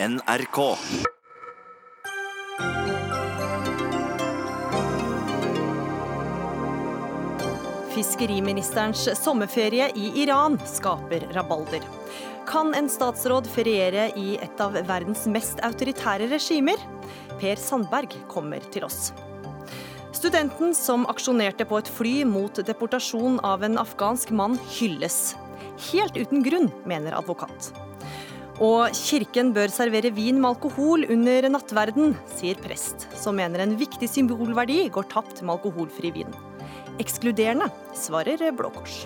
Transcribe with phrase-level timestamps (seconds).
[0.00, 0.76] NRK.
[7.90, 11.80] Fiskeriministerens sommerferie i Iran skaper rabalder.
[12.46, 16.78] Kan en statsråd feriere i et av verdens mest autoritære regimer?
[17.42, 19.10] Per Sandberg kommer til oss.
[20.14, 25.34] Studenten som aksjonerte på et fly mot deportasjon av en afghansk mann, hylles.
[25.90, 27.72] Helt uten grunn, mener advokat.
[28.58, 34.08] Og kirken bør servere vin med alkohol under nattverden, sier prest, som mener en viktig
[34.10, 36.32] symbolverdi går tapt med alkoholfri vin.
[36.98, 39.04] Ekskluderende, svarer Blå Kors.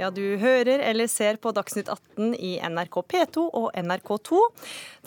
[0.00, 4.40] Ja, du hører eller ser på Dagsnytt 18 i NRK P2 og NRK2,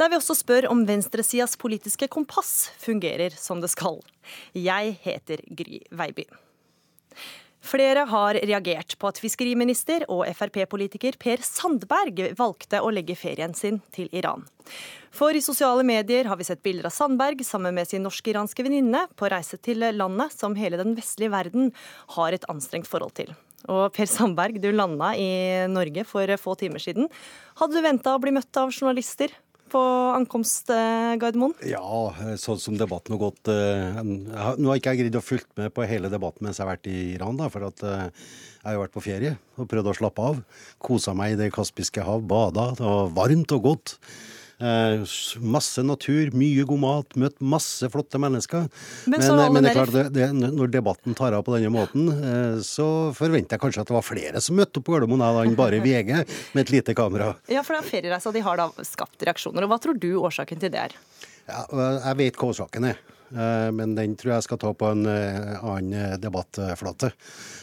[0.02, 4.02] der vi også spør om venstresidas politiske kompass fungerer som det skal.
[4.54, 6.28] Jeg heter Gry Veiby.
[7.70, 13.82] Flere har reagert på at fiskeriminister og Frp-politiker Per Sandberg valgte å legge ferien sin
[13.94, 14.46] til Iran.
[15.12, 19.04] For i sosiale medier har vi sett bilder av Sandberg sammen med sin norsk-iranske venninne
[19.20, 21.74] på reise til landet som hele den vestlige verden
[22.16, 23.36] har et anstrengt forhold til.
[23.68, 27.10] Og Per Sandberg, du landa i Norge for få timer siden.
[27.60, 29.36] Hadde du venta å bli møtt av journalister
[29.72, 29.82] på
[30.16, 31.56] ankomst, Gardermoen?
[31.68, 35.74] Ja, sånn som debatten har gått eh, Nå har ikke jeg greid å fulgt med
[35.76, 38.08] på hele debatten mens jeg har vært i Iran, da, for at eh,
[38.60, 40.42] jeg har jo vært på ferie og prøvd å slappe av.
[40.84, 42.72] Kosa meg i Det kaspiske hav, bada.
[42.76, 43.96] Det var varmt og godt.
[44.60, 45.04] Eh,
[45.40, 48.66] masse natur, mye god mat, møtt masse flotte mennesker.
[49.08, 51.72] Men, Men, eh, men det er klart, det, det, når debatten tar av på denne
[51.72, 55.24] måten, eh, så forventer jeg kanskje at det var flere som møtte opp på Gardermoen
[55.24, 57.32] enn bare VG med et lite kamera.
[57.50, 59.64] Ja, for den feriereisa de har da skapt reaksjoner.
[59.64, 60.98] Og hva tror du årsaken til det er?
[61.48, 63.00] Ja, jeg vet hva årsaken er,
[63.32, 67.12] men den tror jeg skal ta på en eh, annen eh, debattflate.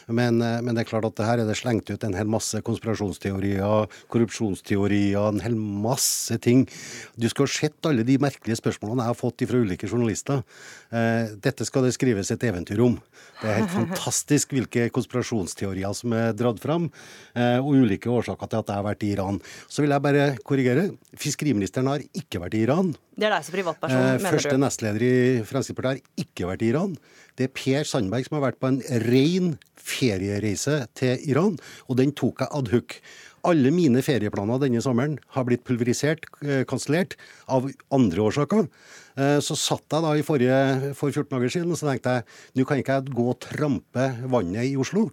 [0.06, 2.60] Men, eh, men det er klart at her er det slengt ut en hel masse
[2.66, 6.64] konspirasjonsteorier, korrupsjonsteorier, en hel masse ting.
[7.18, 10.44] Du skulle ha sett alle de merkelige spørsmålene jeg har fått fra ulike journalister.
[10.94, 12.98] Eh, Dette skal det skrives et eventyr om.
[13.40, 16.88] Det er helt fantastisk hvilke konspirasjonsteorier som er dratt fram,
[17.34, 19.42] eh, og ulike årsaker til at jeg har vært i Iran.
[19.66, 20.86] Så vil jeg bare korrigere.
[21.18, 22.94] Fiskeriministeren har ikke vært i Iran.
[23.16, 24.60] Det er deg som privatperson, Eh, mener Første du?
[24.60, 25.12] nestleder i
[25.48, 26.96] Fremskrittspartiet har ikke vært i Iran.
[27.36, 31.56] Det er Per Sandberg som har vært på en ren feriereise til Iran,
[31.88, 32.98] og den tok jeg ad hoc.
[33.46, 37.14] Alle mine ferieplaner denne sommeren har blitt pulverisert, eh, kansellert,
[37.48, 38.68] av andre årsaker.
[39.16, 42.24] Eh, Så satt jeg da i forrige, for 14 dager siden og så tenkte jeg
[42.56, 45.10] nå kan ikke jeg gå og trampe vannet i Oslo.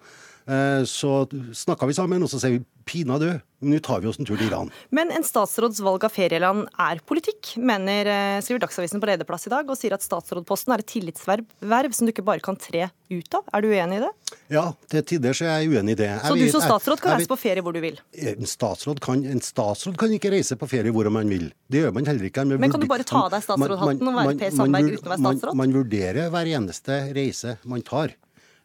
[0.48, 4.26] Eh, Så snakka vi sammen, og så sier vi pinadø, nå tar vi oss en
[4.28, 4.68] tur til Iran.
[4.92, 9.50] Men en statsråds valg av ferieland er politikk, mener, eh, skriver Dagsavisen på lederplass i
[9.54, 13.34] dag, og sier at statsrådposten er et tillitsverv som du ikke bare kan tre ut
[13.40, 13.44] av.
[13.54, 14.12] Er du uenig i det?
[14.52, 16.10] Ja, til tider så er jeg uenig i det.
[16.12, 18.00] Jeg Så du som statsråd kan jeg reise på ferie hvor du vil?
[18.14, 21.54] En statsråd, kan, en statsråd kan ikke reise på ferie hvor man vil.
[21.72, 22.44] Det gjør man heller ikke.
[22.46, 25.08] Man Men kan du bare ta av deg statsrådhatten og være man- Per Sandberg uten
[25.08, 25.56] å være man- statsråd?
[25.56, 28.12] Man, vurderer hver eneste reise man tar.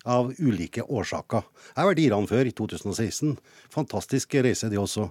[0.08, 1.44] Av ulike årsaker.
[1.74, 3.34] Jeg har vært i Iran før, i 2016.
[3.74, 5.08] Fantastisk reise, det også.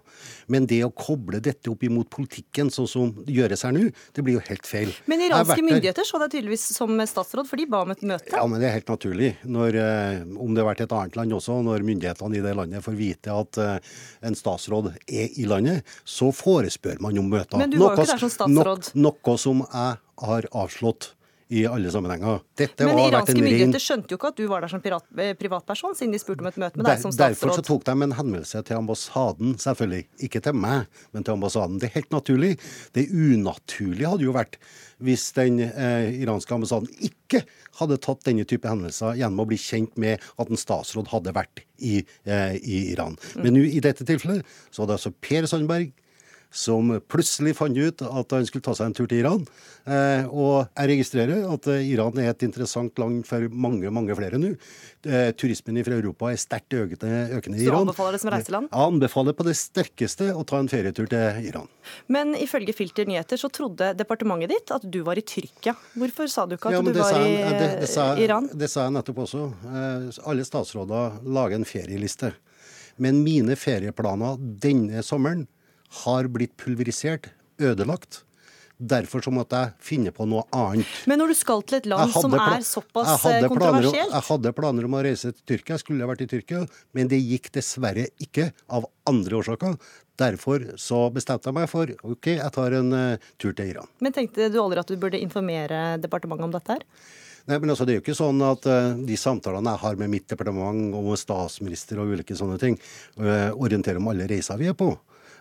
[0.49, 3.83] Men det å koble dette opp imot politikken, sånn som det gjøres her nå,
[4.15, 4.93] det blir jo helt feil.
[5.05, 8.33] Men iranske myndigheter så deg tydeligvis som statsråd, for de ba om et møte.
[8.33, 9.31] ja, men det er helt naturlig.
[9.45, 12.85] Når, eh, om det har vært et annet land også, når myndighetene i det landet
[12.85, 13.93] får vite at eh,
[14.27, 17.61] en statsråd er i landet, så forespør man om møter.
[17.61, 18.91] Men du var jo ikke der som statsråd.
[18.95, 21.11] Noe, noe som jeg har avslått
[21.49, 22.41] i alle sammenhenger.
[22.59, 25.95] Dette Men iranske myndigheter skjønte jo ikke at du var der som pirat, eh, privatperson,
[25.95, 27.35] siden de spurte om et møte med deg som statsråd.
[27.35, 30.07] derfor så tok de en henvendelse til ambassaden, selvfølgelig.
[30.27, 31.79] Ikke til meg, men til ambassaden.
[31.79, 32.59] Det er helt naturlig.
[32.93, 34.57] Det unaturlige hadde jo vært
[34.99, 37.43] hvis den eh, iranske ambassaden ikke
[37.79, 41.63] hadde tatt denne type hendelser gjennom å bli kjent med at en statsråd hadde vært
[41.77, 43.15] i, eh, i Iran.
[43.37, 45.93] Men nå, i dette tilfellet så var det altså Per Sandberg
[46.51, 49.43] som plutselig fant ut at han skulle ta seg en tur til Iran.
[49.87, 54.39] Eh, og jeg registrerer at eh, Iran er et interessant land for mange mange flere
[54.39, 54.53] nå.
[55.07, 58.69] Eh, turismen fra Europa er sterkt økende, økende i Så du anbefaler det som reiseland?
[58.71, 61.69] Jeg anbefaler på det sterkeste å ta en ferietur til Iran.
[62.11, 65.75] Men ifølge Filter Nyheter så trodde departementet ditt at du var i Tyrkia.
[65.95, 68.49] Hvorfor sa du ikke at Ja, du var sa i det, det, sa, Iran?
[68.53, 69.45] det sa jeg nettopp også.
[69.67, 72.33] Eh, alle statsråder lager en ferieliste.
[72.97, 75.45] Men mine ferieplaner denne sommeren
[76.03, 77.29] har blitt pulverisert,
[77.59, 78.23] ødelagt.
[78.77, 80.85] Derfor så måtte jeg finne på noe annet.
[81.09, 83.25] Men når du skal til et land som er såpass kontroversielt?
[83.25, 86.21] eh, planer om- kontroversielt Jeg hadde planer om å reise til Tyrkia, jeg skulle vært
[86.21, 89.77] i Tyrkia, men det gikk dessverre ikke, av andre årsaker.
[90.17, 93.87] Derfor så bestemte jeg meg for OK, jeg tar en uh, tur til Iran.
[93.99, 96.85] Men tenkte du aldri at du burde informere departementet om dette her?
[97.47, 100.09] Nei, men altså, Det er jo ikke sånn at uh, de samtalene jeg har med
[100.09, 102.77] mitt departement og med statsminister og ulike sånne ting,
[103.17, 104.91] uh, orienterer om alle reiser vi er på.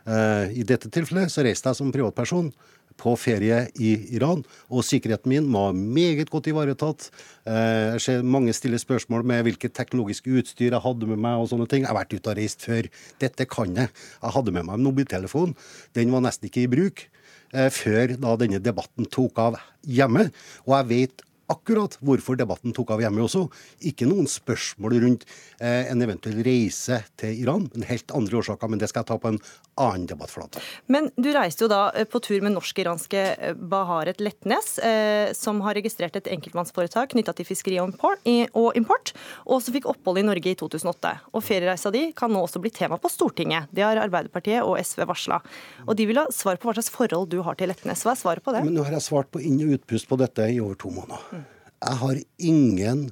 [0.07, 2.53] Uh, I dette tilfellet så reiste jeg som privatperson
[2.97, 4.41] på ferie i Iran,
[4.73, 7.11] og sikkerheten min var meget godt ivaretatt.
[7.45, 11.67] Jeg ser mange stiller spørsmål med hvilket teknologisk utstyr jeg hadde med meg og sånne
[11.69, 11.85] ting.
[11.85, 12.89] Jeg har vært ute og reist før.
[13.21, 13.93] Dette kan jeg.
[14.23, 15.53] Jeg hadde med meg en mobiltelefon.
[15.93, 17.05] Den var nesten ikke i bruk
[17.53, 20.31] før da denne debatten tok av hjemme.
[20.65, 23.47] Og jeg vet akkurat hvorfor debatten tok av hjemme også.
[23.89, 25.27] Ikke noen spørsmål rundt
[25.61, 28.71] eh, en eventuell reise til Iran, men helt andre årsaker.
[28.73, 29.41] Men det skal jeg ta på en
[29.77, 30.61] annen debattflate.
[30.87, 35.61] Men du reiste jo da eh, på tur med norsk-iranske eh, Baharet Letnes, eh, som
[35.67, 39.13] har registrert et enkeltmannsforetak knytta til fiskeri og import,
[39.45, 41.13] og som fikk opphold i Norge i 2008.
[41.37, 43.71] Og feriereisa di kan nå også bli tema på Stortinget.
[43.71, 45.43] Det har Arbeiderpartiet og SV varsla.
[45.87, 48.07] Og de vil ha svar på hva slags forhold du har til Letnes.
[48.07, 48.65] Hva er svaret på det?
[48.67, 51.36] Men nå har jeg svart på inn- og utpust på dette i over to måneder.
[51.77, 53.07] Jeg har ingen,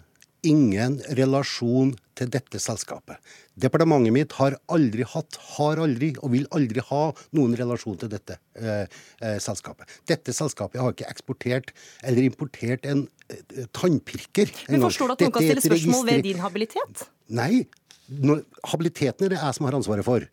[0.46, 3.18] ingen relasjon til dette selskapet.
[3.60, 7.02] Departementet mitt har aldri hatt, har aldri og vil aldri ha
[7.36, 8.86] noen relasjon til dette eh,
[9.20, 9.90] eh, selskapet.
[10.08, 14.52] Dette selskapet har ikke eksportert eller importert en eh, tannpirker.
[14.70, 17.06] Men Forstår du at noen kan stille spørsmål ved din habilitet?
[17.34, 17.64] Nei.
[18.04, 20.24] Når, habiliteten er det jeg som har ansvaret for.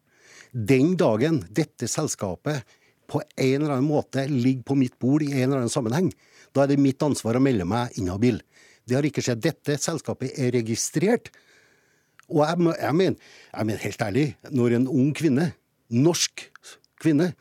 [0.52, 2.66] Den dagen dette selskapet
[3.12, 6.12] på en eller annen måte ligger på mitt bord i en eller annen sammenheng,
[6.56, 8.42] da er det mitt ansvar å melde meg inhabil.
[8.88, 9.44] Det har ikke skjedd.
[9.44, 11.32] Dette selskapet er registrert.
[12.32, 15.52] Og jeg, jeg, mener, jeg helt ærlig, når en ung kvinne,
[15.92, 16.46] norsk
[17.02, 17.34] kvinne,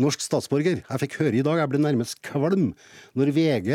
[0.00, 2.70] norsk statsborger Jeg fikk høre i dag, jeg ble nærmest kvalm,
[3.18, 3.70] når VG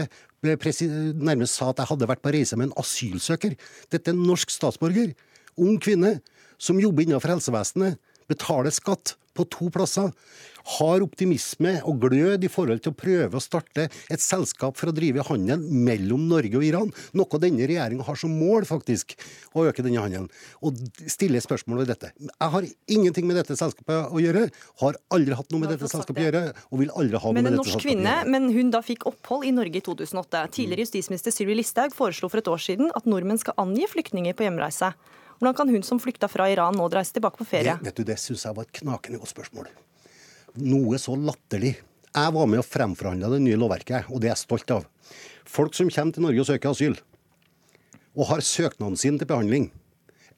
[0.46, 3.56] nærmest sa at jeg hadde vært på reise med en asylsøker.
[3.92, 5.16] Dette er en norsk statsborger.
[5.58, 6.20] Ung kvinne
[6.62, 7.98] som jobber innenfor helsevesenet,
[8.30, 10.12] betaler skatt på to plasser
[10.66, 14.96] har optimisme og glød i forhold til å prøve å starte et selskap for å
[14.96, 16.92] drive handel mellom Norge og Iran.
[17.18, 19.14] Noe denne regjeringa har som mål, faktisk,
[19.54, 20.30] å øke denne handelen.
[20.66, 20.80] Og
[21.12, 22.12] stille spørsmål ved dette.
[22.18, 24.48] Jeg har ingenting med dette selskapet å gjøre.
[24.82, 27.52] Har aldri hatt noe med dette selskapet å gjøre, og vil aldri ha noe med
[27.52, 28.32] dette selskapet å gjøre.
[28.36, 30.48] Men hun da fikk opphold i Norge i 2008.
[30.56, 34.48] Tidligere justisminister Sylvi Listhaug foreslo for et år siden at nordmenn skal angi flyktninger på
[34.48, 34.96] hjemreise.
[35.40, 37.76] Hvordan kan hun som flykta fra Iran nå reise tilbake på ferie?
[37.82, 39.68] Det, vet du, det syns jeg var et knakende godt spørsmål
[40.62, 41.76] noe så latterlig.
[42.16, 44.86] Jeg var med og fremforhandla det nye lovverket, og det er jeg stolt av.
[45.46, 46.96] Folk som kommer til Norge og søker asyl,
[48.16, 49.70] og har søknaden sin til behandling,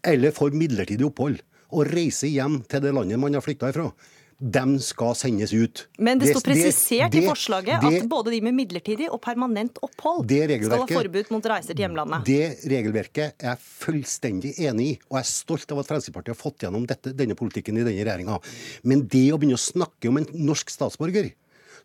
[0.05, 1.39] eller får midlertidig opphold,
[1.69, 3.91] og reiser hjem til det landet man har flykta ifra,
[4.37, 5.81] de skal sendes ut.
[5.97, 9.17] Men det står presisert det, det, i forslaget det, at både de med midlertidig og
[9.23, 12.27] permanent opphold skal ha forbud mot reiser til hjemlandet.
[12.27, 16.39] Det regelverket er jeg fullstendig enig i, og jeg er stolt av at Fremskrittspartiet har
[16.39, 18.37] fått gjennom dette, denne politikken i denne regjeringa.
[18.85, 21.31] Men det å begynne å snakke om en norsk statsborger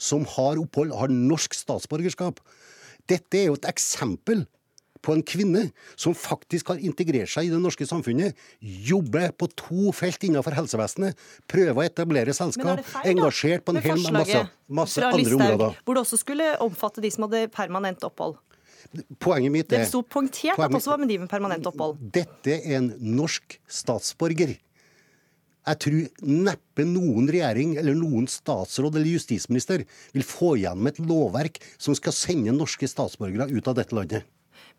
[0.02, 2.42] som har opphold, har norsk statsborgerskap,
[3.08, 4.44] dette er jo et eksempel
[5.02, 5.66] på en kvinne
[5.98, 11.18] som faktisk har integrert seg i det norske samfunnet, jobber på to felt innenfor helsevesenet,
[11.50, 15.78] prøver å etablere selskap, engasjert på en hel masse, masse andre Listhaug, områder.
[15.84, 18.38] Hvor det også skulle omfatte de som hadde permanent opphold.
[19.22, 21.96] Poenget mitt er Det sto poengtert at også var med de med permanent opphold.
[22.14, 24.56] Dette er en norsk statsborger.
[25.62, 29.84] Jeg tror neppe noen regjering eller noen statsråd eller justisminister
[30.14, 34.26] vil få gjennom et lovverk som skal sende norske statsborgere ut av dette landet.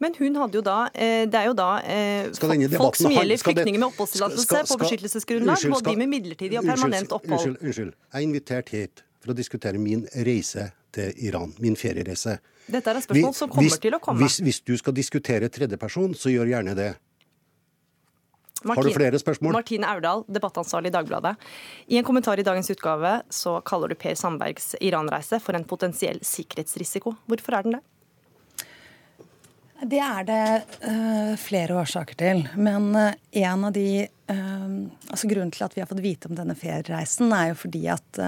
[0.01, 2.29] Men hun hadde jo da eh, Det er jo da eh,
[2.73, 7.37] folk som gjelder flyktninger med oppholdstillatelse på beskyttelsesgrunnlag, både de med midlertidig og permanent opphold.
[7.37, 7.93] Unnskyld, unnskyld.
[7.93, 11.53] Jeg er invitert hit for å diskutere min reise til Iran.
[11.63, 12.37] Min feriereise.
[12.67, 14.23] Dette er et spørsmål som kommer hvis, til å komme.
[14.23, 16.91] Hvis, hvis du skal diskutere tredjeperson, så gjør gjerne det.
[18.63, 19.51] Martin, Har du flere spørsmål?
[19.57, 21.33] Martine Aurdal, debattansvarlig i Dagbladet.
[21.91, 26.21] I en kommentar i dagens utgave så kaller du Per Sandbergs Iran-reise for en potensiell
[26.23, 27.17] sikkerhetsrisiko.
[27.27, 27.83] Hvorfor er den det?
[29.83, 30.43] Det er det
[30.87, 32.43] uh, flere årsaker til.
[32.55, 33.11] Men uh,
[33.43, 34.67] en av de uh,
[35.09, 38.21] altså Grunnen til at vi har fått vite om denne feriereisen, er jo fordi at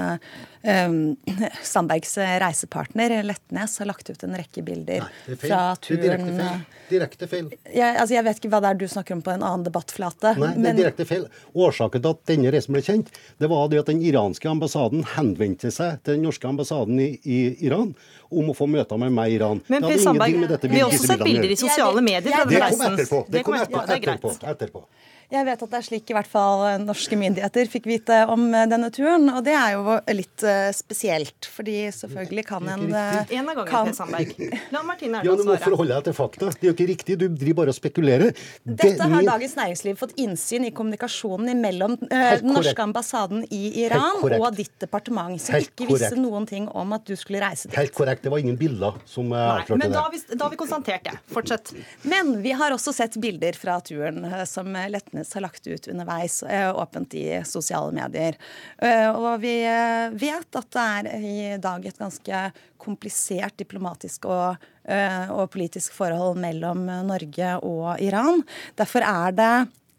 [1.72, 6.02] Sandbergs reisepartner Letnes har lagt ut en rekke bilder Nei, fra turen.
[6.02, 6.64] Det er direkte feil.
[6.90, 7.50] Direkte feil.
[7.70, 10.34] Jeg, altså jeg vet ikke hva det er du snakker om på en annen debattflate.
[10.42, 11.28] Nei, det er direkte feil.
[11.54, 15.72] Årsaken til at denne reisen ble kjent, det var det at den iranske ambassaden henvendte
[15.74, 17.94] seg til den norske ambassaden i, i Iran
[18.34, 19.62] om å få møter med meg i Iran.
[19.72, 22.98] Men Per Sandberg, vi har også sett bilder i sosiale medier fra den reisen.
[23.00, 23.26] Det kom etterpå.
[23.32, 23.84] Det kom etterpå.
[23.98, 24.88] etterpå, etterpå.
[25.34, 28.66] Jeg vet at det er slik i hvert fall norske myndigheter fikk vite om eh,
[28.70, 29.28] denne turen.
[29.34, 33.94] Og det er jo litt uh, spesielt, fordi selvfølgelig kan en uh, En av gangene,
[33.94, 34.36] Per Sandberg.
[34.74, 36.52] La Martine Ja, Erdal Du må forholde deg til fakta.
[36.54, 37.18] Det er jo ikke riktig.
[37.22, 38.36] Du driver bare og spekulerer.
[38.66, 44.22] Dette har min- Dagens Næringsliv fått innsyn i kommunikasjonen mellom den norske ambassaden i Iran
[44.22, 47.78] og ditt departement, som Helt ikke visste noen ting om at du skulle reise dit.
[47.78, 48.24] Helt korrekt.
[48.26, 50.04] Det var ingen bilder som eh, avslørte men da det.
[50.04, 51.16] har, vi, da har vi konstatert det.
[51.34, 51.74] Fortsett.
[52.06, 54.76] Men vi har også sett bilder fra turen som som
[55.16, 58.36] Letnes har lagt ut underveis, eh, åpent i sosiale medier.
[58.78, 64.58] Eh, Og vi eh, vet at det er i dag et ganske komplisert diplomatisk og,
[64.86, 68.44] og politisk forhold mellom Norge og Iran.
[68.78, 69.54] Derfor er det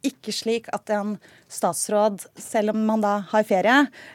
[0.09, 1.17] ikke slik at en
[1.49, 3.75] statsråd, selv om man da har ferie,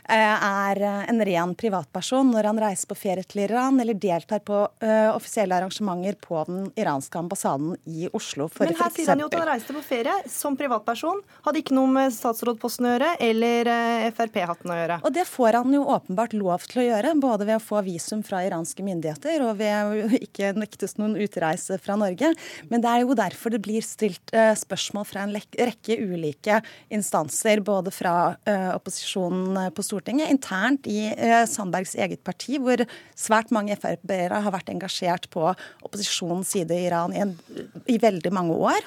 [0.10, 4.66] eh, er en ren privatperson når han reiser på ferie til Iran eller deltar på
[4.84, 8.50] eh, offisielle arrangementer på den iranske ambassaden i Oslo.
[8.52, 11.22] For Men her sier han jo at han reiste på ferie som privatperson.
[11.46, 15.00] Hadde ikke noe med statsrådposten å gjøre eller eh, Frp-hatten å gjøre.
[15.08, 18.26] Og det får han jo åpenbart lov til å gjøre, både ved å få visum
[18.28, 22.34] fra iranske myndigheter og ved å ikke nektes noen utreise fra Norge.
[22.68, 26.62] Men det er jo derfor det blir stilt eh, spørsmål fra en lek- rekke ulike
[26.90, 32.78] instanser, både fra eh, opposisjonen eh, på Stortinget, internt i eh, Sandbergs eget parti, hvor
[33.16, 37.36] svært mange Frp-ere har vært engasjert på opposisjonens side i Iran i, en,
[37.88, 38.82] i veldig mange år.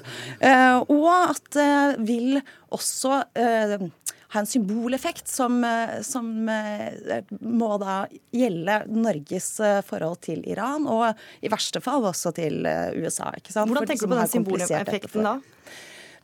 [0.88, 2.40] Og at det vil
[2.74, 5.60] også ha en symboleffekt som,
[6.02, 7.96] som må da
[8.34, 9.50] gjelde Norges
[9.86, 12.64] forhold til Iran, og i verste fall også til
[12.98, 13.30] USA.
[13.54, 15.38] Hvordan tenker du på den symboleffekten da?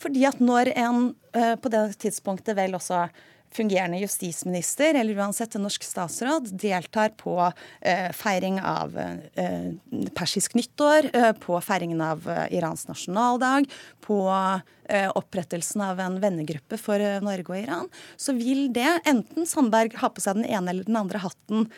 [0.00, 3.06] Fordi at når en eh, på det tidspunktet vel også
[3.54, 7.34] fungerende justisminister, eller uansett en norsk statsråd, deltar på
[7.80, 9.72] eh, feiring av eh,
[10.14, 13.66] persisk nyttår, eh, på feiringen av eh, Irans nasjonaldag,
[14.06, 19.98] på eh, opprettelsen av en vennegruppe for Norge og Iran, så vil det, enten Sandberg
[19.98, 21.70] har på seg den ene eller den andre hatten,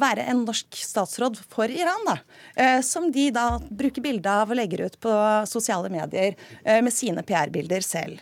[0.00, 2.16] være en norsk statsråd for Iran, da.
[2.56, 5.12] Eh, Som de da bruker bilde av og legger ut på
[5.48, 8.20] sosiale medier eh, med sine PR-bilder selv.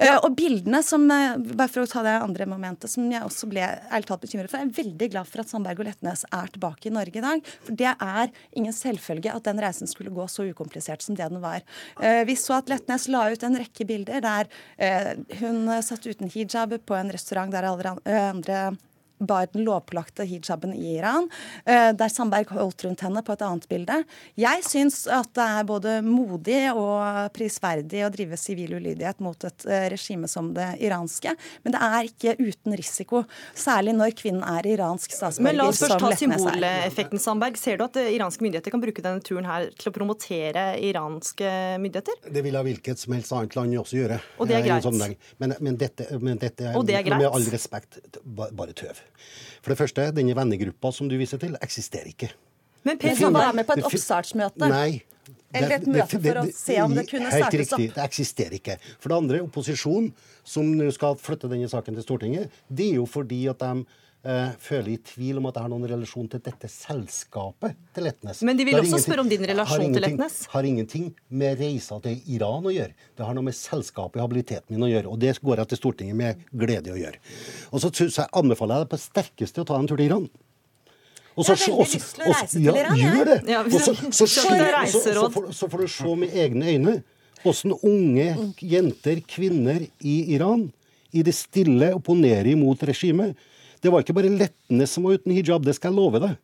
[0.00, 0.18] Ja.
[0.22, 3.62] Og bildene som eh, Bare for å ta det andre momentet som jeg også ble
[3.62, 4.62] ærlig talt bekymret for.
[4.62, 7.50] Jeg er veldig glad for at Sandberg og Letnes er tilbake i Norge i dag.
[7.66, 11.42] For det er ingen selvfølge at den reisen skulle gå så ukomplisert som det den
[11.42, 11.62] var.
[12.00, 16.30] Eh, Vi så at Letnes la ut en rekke bilder der eh, hun satt uten
[16.32, 18.62] hijab på en restaurant der alle eh, andre
[19.26, 21.28] bar den lovpålagte hijaben i Iran,
[21.64, 24.02] eh, der Sandberg holdt rundt henne på et annet bilde.
[24.38, 29.66] Jeg syns at det er både modig og prisverdig å drive sivil ulydighet mot et
[29.68, 33.24] eh, regime som det iranske, men det er ikke uten risiko.
[33.58, 35.48] Særlig når kvinnen er iransk statsborger.
[35.48, 37.58] Men la oss først ta symboleffekten, Sandberg.
[37.60, 41.52] Ser du at eh, iranske myndigheter kan bruke denne turen her til å promotere iranske
[41.82, 42.22] myndigheter?
[42.32, 44.20] Det vil da hvilket som helst annet land også gjøre.
[44.38, 44.90] Og det er greit.
[45.38, 47.20] Men, men, dette, men dette Og det er greit?
[47.22, 49.00] med all respekt bare tøv.
[49.62, 52.32] For det første, denne vennegruppa som du viser til, eksisterer ikke.
[52.86, 54.68] Men Per kan være med på et oppstartsmøte.
[54.72, 55.02] Nei.
[55.52, 57.52] Eller et møte for å se om det kunne startes opp.
[57.52, 58.76] Helt riktig, det eksisterer ikke.
[59.02, 60.08] For det andre, opposisjonen,
[60.48, 63.84] som nå skal flytte denne saken til Stortinget, det er jo fordi at de
[64.24, 68.42] eh, føler i tvil om at det har noen relasjon til dette selskapet til Letnes.
[68.46, 70.36] Men de vil også spørre om din relasjon til Letnes?
[70.52, 72.94] Har ingenting med reisa til Iran å gjøre.
[73.18, 75.10] Det har noe med selskapet i habiliteten min å gjøre.
[75.12, 77.18] Og det går jeg til Stortinget med glede å gjøre.
[77.72, 80.28] Og så jeg anbefaler jeg deg på det sterkeste å ta en tur til Iran.
[81.32, 83.24] Og Jeg har veldig lyst til å reise til Iran, jeg.
[83.26, 83.38] Det!
[83.48, 87.02] Ja, Og så- så så så- så så får du se med egne øyne
[87.42, 90.72] hvordan unge jenter, kvinner i Iran,
[91.12, 93.34] i det stille opponerer imot regimet.
[93.82, 96.36] Det var ikke bare Letnes som var uten hijab, det skal jeg love deg.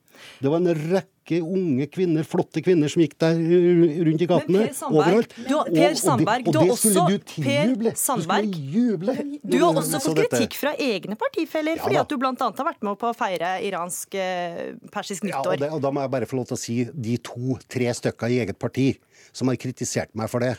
[0.43, 4.63] Det var en rekke unge kvinner, flotte kvinner, som gikk der uh, rundt i gatene.
[4.67, 5.35] Per Sandberg, overalt.
[5.39, 7.93] du har- Og- og det- og det skulle du tiljuble.
[7.95, 9.15] Du skulle juble.
[9.47, 12.35] du har også fått kritikk fra egne partifeller, Ja fordi at du bl.a.
[12.35, 15.59] har vært med på å feire iransk persisk persisk Ja, og, nyttår.
[15.61, 18.41] det, og da må jeg bare få lov til å si de to-tre stykker i
[18.45, 18.99] eget parti
[19.33, 20.59] som har kritisert meg for det.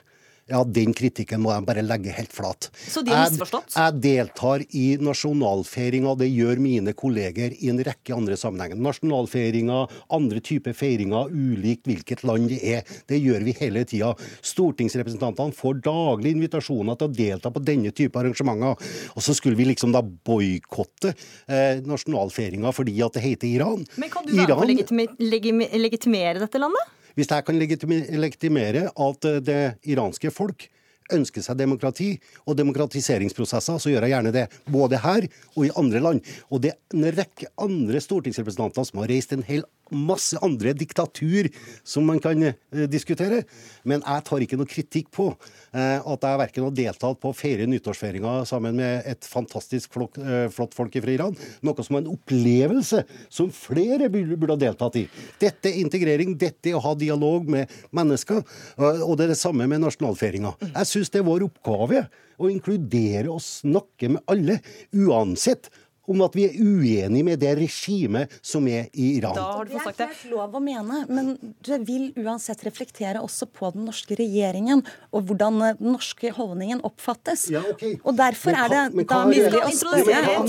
[0.49, 2.69] Ja, Den kritikken må jeg bare legge helt flat.
[2.73, 3.75] Så de er misforstått?
[3.75, 8.79] Jeg deltar i nasjonalfeiringa, det gjør mine kolleger i en rekke andre sammenhenger.
[8.81, 9.83] Nasjonalfeiringa,
[10.17, 12.97] andre typer feiringer, ulikt hvilket land det er.
[13.09, 14.11] Det gjør vi hele tida.
[14.45, 18.79] Stortingsrepresentantene får daglig invitasjoner til å delta på denne type arrangementer.
[19.13, 23.85] Og så skulle vi liksom da boikotte eh, nasjonalfeiringa fordi at det heter Iran.
[24.01, 26.95] Men kan du være med å legitimere dette landet?
[27.19, 30.69] Hvis jeg kan legitimere at eh, det iranske folk
[31.13, 32.11] ønsker seg demokrati
[32.45, 34.45] og demokratiseringsprosesser, så gjør jeg gjerne det.
[34.69, 36.21] Både her og i andre land.
[36.53, 39.65] Og det er en rekke andre stortingsrepresentanter som har reist en hel
[39.95, 41.49] masse andre diktatur
[41.83, 43.43] som man kan eh, diskutere.
[43.87, 47.37] Men jeg tar ikke noe kritikk på eh, at jeg verken har deltatt på å
[47.37, 52.03] feire nyttårsfeiringa sammen med et fantastisk flott, eh, flott folk fra Iran, noe som er
[52.03, 55.05] en opplevelse som flere burde, ha deltatt i.
[55.41, 58.41] Dette er integrering, dette er å ha dialog med mennesker,
[58.79, 60.55] og det er det samme med nasjonalfeiringa.
[60.71, 62.07] Jeg syns det er vår oppgave
[62.39, 64.59] å inkludere og snakke med alle,
[64.95, 65.69] uansett
[66.09, 69.37] om at vi er uenige med det regimet som er i Iran.
[69.37, 70.09] Da har du fått sagt det.
[70.09, 71.31] Det er lov å mene, men
[71.65, 77.47] det vil uansett reflektere også på den norske regjeringen og hvordan den norske holdningen oppfattes.
[77.53, 77.97] Ja, okay.
[78.03, 80.39] Og derfor hva, er det da mulig å spørre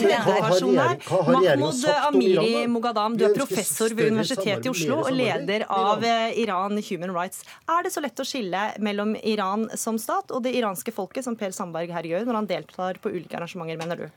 [1.11, 6.81] Mahmoud Amiri Mogadam, du er professor ved Universitetet i Oslo og leder av eh, Iran
[6.89, 7.45] Human Rights.
[7.69, 11.37] Er det så lett å skille mellom Iran som stat og det iranske folket, som
[11.39, 14.09] Per Sandberg her gjør, når han deltar på ulike arrangementer, mener du?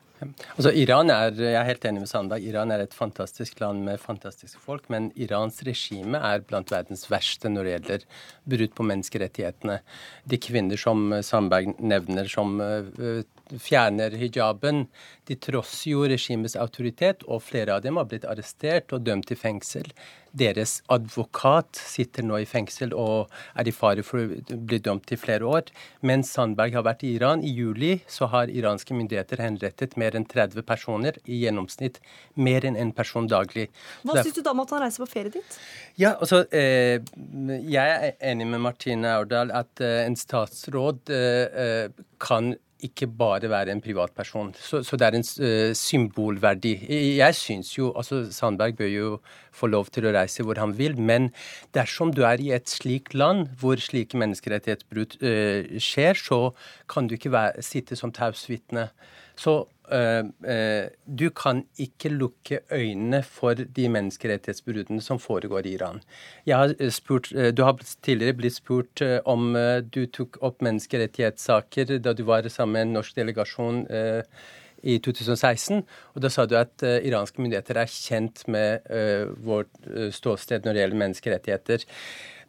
[0.56, 2.46] Altså, Iran er, Jeg er helt enig med Sandberg.
[2.48, 7.52] Iran er et fantastisk land med fantastiske folk, men Irans regime er blant verdens verste
[7.52, 8.08] når det gjelder
[8.56, 9.80] brudd på menneskerettighetene.
[10.30, 13.24] De kvinner som Sandberg nevner, som uh,
[13.60, 14.88] fjerner hijaben,
[15.28, 19.40] de trosser jo regimets autoritet, og flere av dem har blitt arrestert og dømt til
[19.40, 19.90] fengsel.
[20.34, 25.20] Deres advokat sitter nå i fengsel og er i fare for å bli dømt til
[25.22, 25.70] flere år.
[26.02, 27.44] Mens Sandberg har vært i Iran.
[27.46, 32.02] I juli så har iranske myndigheter henrettet mer enn 30 personer, i gjennomsnitt
[32.34, 33.70] mer enn én en person daglig.
[34.02, 35.60] Hva syns du da om at han reiser på ferie dit?
[36.02, 37.00] Ja, altså, eh,
[37.64, 41.90] Jeg er enig med Martine Aurdal at eh, en statsråd eh, eh
[42.24, 42.56] kan
[42.88, 44.54] ikke bare være en privatperson.
[44.60, 46.74] Så, så det er en uh, symbolverdi.
[47.18, 49.10] Jeg syns jo altså Sandberg bør jo
[49.54, 51.32] få lov til å reise hvor han vil, men
[51.76, 56.42] dersom du er i et slikt land hvor slike menneskerettighetsbrudd uh, skjer, så
[56.90, 58.90] kan du ikke være, sitte som tausvitne.
[59.40, 66.00] Så Uh, uh, du kan ikke lukke øynene for de menneskerettighetsbruddene som foregår i Iran.
[66.48, 69.54] Har spurt, uh, du har tidligere blitt spurt om
[69.94, 73.84] du tok opp menneskerettighetssaker da du var sammen med en norsk delegasjon
[74.84, 75.82] i 2016.
[76.14, 78.86] Og da sa du at iranske myndigheter er kjent med
[79.46, 79.72] vårt
[80.16, 81.88] ståsted når det gjelder menneskerettigheter.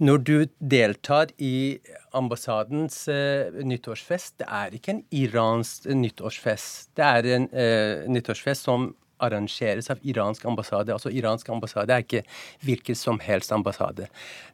[0.02, 1.78] Når du deltar i
[2.14, 6.90] ambassadens uh, nyttårsfest, det er ikke en iransk nyttårsfest.
[6.98, 8.90] Det er en uh, nyttårsfest som
[9.24, 10.94] arrangeres av iransk ambassade.
[10.94, 12.24] Altså iransk ambassade er ikke
[12.64, 14.08] hvilken som helst ambassade.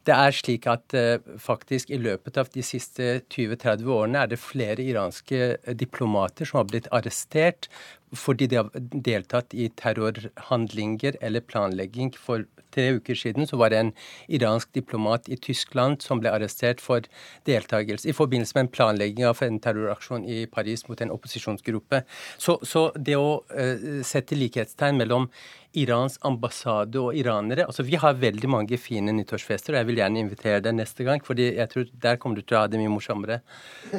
[0.07, 4.41] Det er slik at uh, faktisk i løpet av de siste 20-30 årene er det
[4.43, 7.69] flere iranske diplomater som har blitt arrestert
[8.17, 12.13] fordi de har deltatt i terrorhandlinger eller planlegging.
[12.19, 13.93] For tre uker siden så var det en
[14.31, 17.07] iransk diplomat i Tyskland som ble arrestert for
[17.49, 22.03] deltakelse i forbindelse med en planlegging av en terroraksjon i Paris mot en opposisjonsgruppe.
[22.39, 25.31] Så, så det å uh, sette likhetstegn mellom
[25.79, 30.23] Irans ambassade og iranere altså Vi har veldig mange fine nyttårsfester, og jeg vil gjerne
[30.25, 32.91] invitere deg neste gang, fordi jeg tror der kommer du til å ha det mye
[32.91, 33.41] morsommere.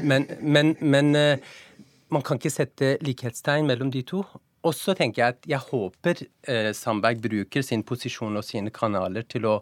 [0.04, 1.54] Men, men, men uh,
[2.12, 4.24] man kan ikke sette likhetstegn mellom de to.
[4.62, 9.26] Og så tenker jeg at jeg håper eh, Sandberg bruker sin posisjon og sine kanaler
[9.30, 9.56] til å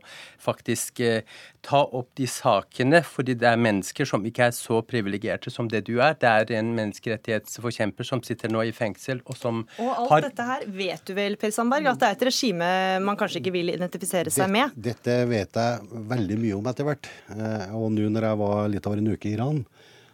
[0.44, 5.54] faktisk eh, ta opp de sakene, fordi det er mennesker som ikke er så privilegerte
[5.54, 6.18] som det du er.
[6.20, 10.28] Det er en menneskerettighetsforkjemper som sitter nå i fengsel, og som har Og alt har...
[10.28, 12.72] dette her vet du vel, Per Sandberg, at det er et regime
[13.06, 14.76] man kanskje ikke vil identifisere seg med?
[14.76, 17.14] Dette vet jeg veldig mye om etter hvert.
[17.38, 19.64] Eh, og nå når jeg var litt over en uke i Iran,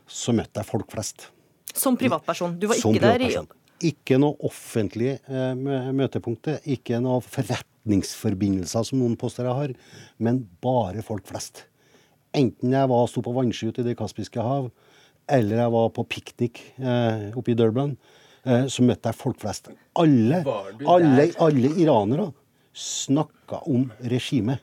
[0.05, 1.31] så møtte jeg folk flest.
[1.73, 2.57] Som privatperson?
[2.59, 3.31] Du var ikke der i
[3.89, 9.73] Ikke noe offentlig møtepunkt, ikke noe forretningsforbindelser som noen påstår jeg har,
[10.17, 11.65] men bare folk flest.
[12.35, 14.69] Enten jeg var sto på vannski ute i Det kaspiske hav,
[15.31, 17.95] eller jeg var på piknik eh, oppe i Durban,
[18.45, 19.71] eh, så møtte jeg folk flest.
[19.97, 20.41] Alle,
[20.85, 22.29] alle, alle iranere
[22.75, 24.61] snakka om regimet.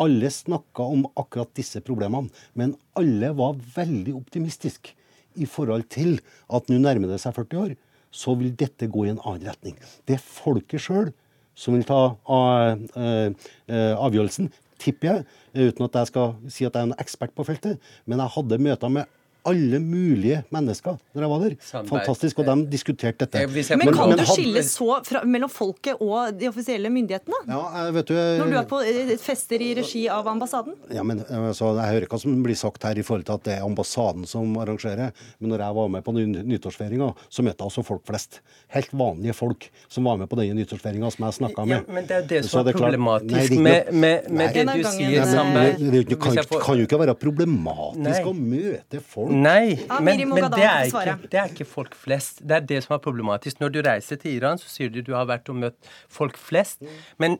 [0.00, 4.96] Alle snakka om akkurat disse problemene, men alle var veldig optimistiske
[5.36, 6.18] i forhold til
[6.52, 7.74] at nå nærmer det seg 40 år,
[8.12, 9.78] så vil dette gå i en annen retning.
[10.08, 11.12] Det er folket sjøl
[11.58, 14.50] som vil ta uh, uh, avgjørelsen,
[14.82, 17.80] tipper jeg, uten at jeg skal si at jeg er en ekspert på feltet.
[18.08, 19.18] Men jeg hadde møter med
[19.48, 21.54] alle mulige mennesker når jeg var der.
[21.88, 22.40] Fantastisk.
[22.42, 23.42] Og de diskuterte dette.
[23.42, 27.42] Men, men kan men, du skille så fra, mellom folket og de offisielle myndighetene?
[27.50, 30.76] Ja, vet du, Når du er på eh, fester i regi av ambassaden?
[30.94, 33.56] Ja, men altså, Jeg hører hva som blir sagt her i forhold til at det
[33.56, 35.10] er ambassaden som arrangerer.
[35.40, 38.40] Men når jeg var med på nyttårsfeiringa, så møtte jeg også folk flest.
[38.76, 41.82] Helt vanlige folk som var med på denne nyttårsfeiringa som jeg snakka med.
[41.82, 45.82] Ja, men det er det som er problematisk med, med, med det du sier, Sandberg.
[46.12, 50.88] Det kan, kan jo ikke være problematisk å møte folk Nei, men, men det, er
[50.88, 52.42] ikke, det, er ikke, folk flest.
[52.44, 53.60] Det er det som er problematisk.
[53.62, 56.82] Når du reiser til Iran, så sier du du har vært og møtt folk flest.
[57.22, 57.38] Men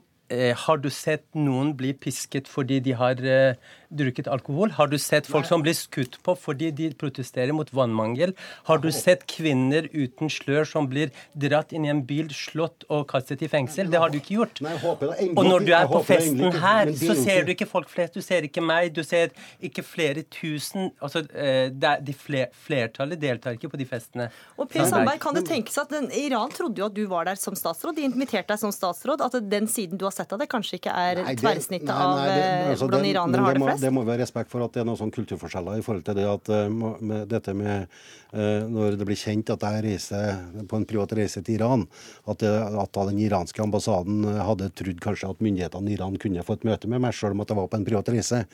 [0.56, 3.58] har du sett noen bli pisket fordi de har eh,
[3.92, 4.72] drukket alkohol?
[4.78, 8.34] Har du sett folk som blir skutt på fordi de protesterer mot vannmangel?
[8.68, 13.04] Har du sett kvinner uten slør som blir dratt inn i en bil, slått og
[13.12, 13.90] kastet i fengsel?
[13.92, 14.62] Det har du ikke gjort.
[14.62, 18.16] Og når du er på festen her, er så ser du ikke folk flest.
[18.16, 23.70] Du ser ikke meg, du ser ikke flere tusen Altså, eh, de flertallet deltar ikke
[23.72, 24.28] på de festene.
[24.60, 27.38] Og Per Sandberg, kan det tenkes at den, Iran trodde jo at du var der
[27.40, 27.96] som statsråd.
[27.96, 29.22] De inviterte deg som statsråd.
[29.24, 31.96] At den siden du har sett av det, kanskje ikke er Nei, det- tverrsnittet nei,
[31.98, 33.80] av nei, det- eh, altså, hvordan det- iranere har det må, flest?
[33.82, 36.14] Det må vi ha respekt for at det er noen sånn kulturforskjeller i forhold til
[36.14, 37.88] det at eh, med dette med
[38.34, 41.82] eh, Når det blir kjent at jeg reiser på en privat reise til Iran,
[42.26, 46.64] at, at den iranske ambassaden hadde trodd kanskje at myndighetene i Iran kunne få et
[46.64, 48.46] møte med meg, selv om at jeg var på en privat reise.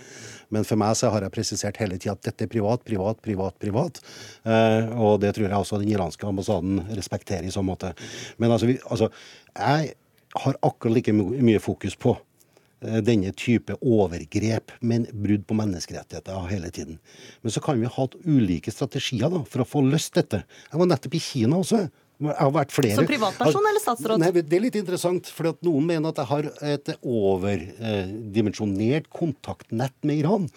[0.51, 3.55] Men for meg så har jeg presisert hele tida at dette er privat, privat, privat,
[3.63, 4.01] privat.
[4.99, 7.95] Og det tror jeg også den iranske ambassaden respekterer i så måte.
[8.39, 9.11] Men altså, vi, altså
[9.55, 9.95] jeg
[10.35, 12.17] har akkurat like my- mye fokus på
[12.83, 16.99] eh, denne type overgrep, men brudd på menneskerettigheter hele tiden.
[17.43, 20.45] Men så kan vi ha hatt ulike strategier da, for å få løst dette.
[20.73, 21.91] Jeg var nettopp i Kina også.
[22.21, 22.95] Jeg har vært flere.
[22.99, 24.19] Som privatperson eller statsråd?
[24.19, 30.19] Nei, Det er litt interessant, for noen mener at jeg har et overdimensjonert kontaktnett med
[30.25, 30.49] Iran.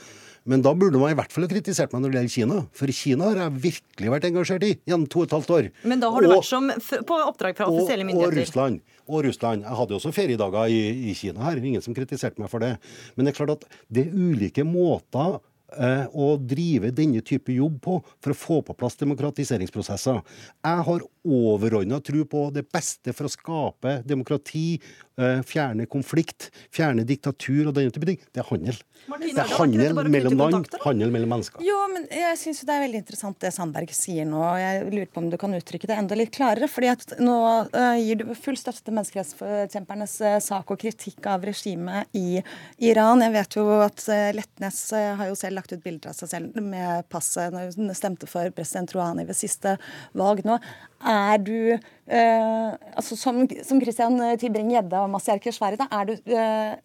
[0.50, 2.56] Men da burde man i hvert fall ha kritisert meg når det gjelder Kina.
[2.74, 5.68] For Kina har jeg virkelig vært engasjert i gjennom to og et halvt år.
[5.86, 6.72] Men da har du Og- vært som
[7.06, 8.34] på oppdrag fra offisielle myndigheter?
[8.34, 8.42] og.
[8.42, 8.82] Russland.
[9.08, 9.62] Og Russland.
[9.64, 11.58] Jeg hadde jo også feriedager i, i Kina her.
[11.62, 12.78] Ingen som kritiserte meg for det.
[13.16, 15.40] Men det er klart at det er ulike måter
[15.78, 20.22] eh, å drive denne type jobb på for å få på plass demokratiseringsprosesser.
[20.66, 24.82] Jeg har overordna tro på det beste for å skape demokrati,
[25.18, 28.20] eh, fjerne konflikt, fjerne diktatur og den type ting.
[28.34, 28.80] Det er handel.
[29.10, 31.64] Martine, det er handel mellom land, handel mellom mennesker.
[31.66, 34.42] Jo, men jeg syns det er veldig interessant det Sandberg sier nå.
[34.42, 36.70] og Jeg lurer på om du kan uttrykke det enda litt klarere.
[36.70, 37.38] fordi at nå
[37.74, 42.42] eh, gir du full støtte til menneskerettsforkjempernes uh, sak og kritikk av regimet i
[42.80, 43.22] Iran.
[43.26, 44.06] Jeg vet jo at
[44.38, 47.94] Letnes eh, har jo selv lagt ut bilder av seg selv med passet når hun
[47.98, 49.78] stemte for president Rouhani ved siste
[50.18, 50.58] valg nå.
[51.02, 56.80] Er du eh, altså Som, som Christian Tybring-Gjedde og Mazyar Keshvari, da er du eh,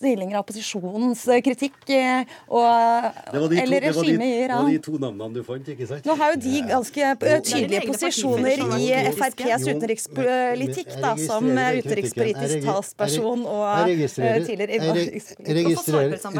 [0.00, 2.66] tilhenger av opposisjonens eh, kritikk eh, og,
[3.32, 4.70] eller regimet i Iran?
[4.82, 6.06] to navnene du fant, ikke sant?
[6.08, 13.46] Nå har jo de ganske eh, tydelige posisjoner i FrPs utenrikspolitikk, da, som utenrikspolitisk talsperson
[13.46, 14.06] og eh,
[14.48, 15.08] tidligere på det,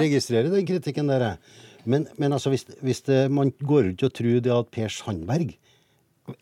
[0.00, 1.28] registrerer, den kritikken der.
[1.30, 1.66] jeg.
[1.88, 5.54] Men, men altså, hvis, hvis det, man går rundt og tror det at Per Sandberg,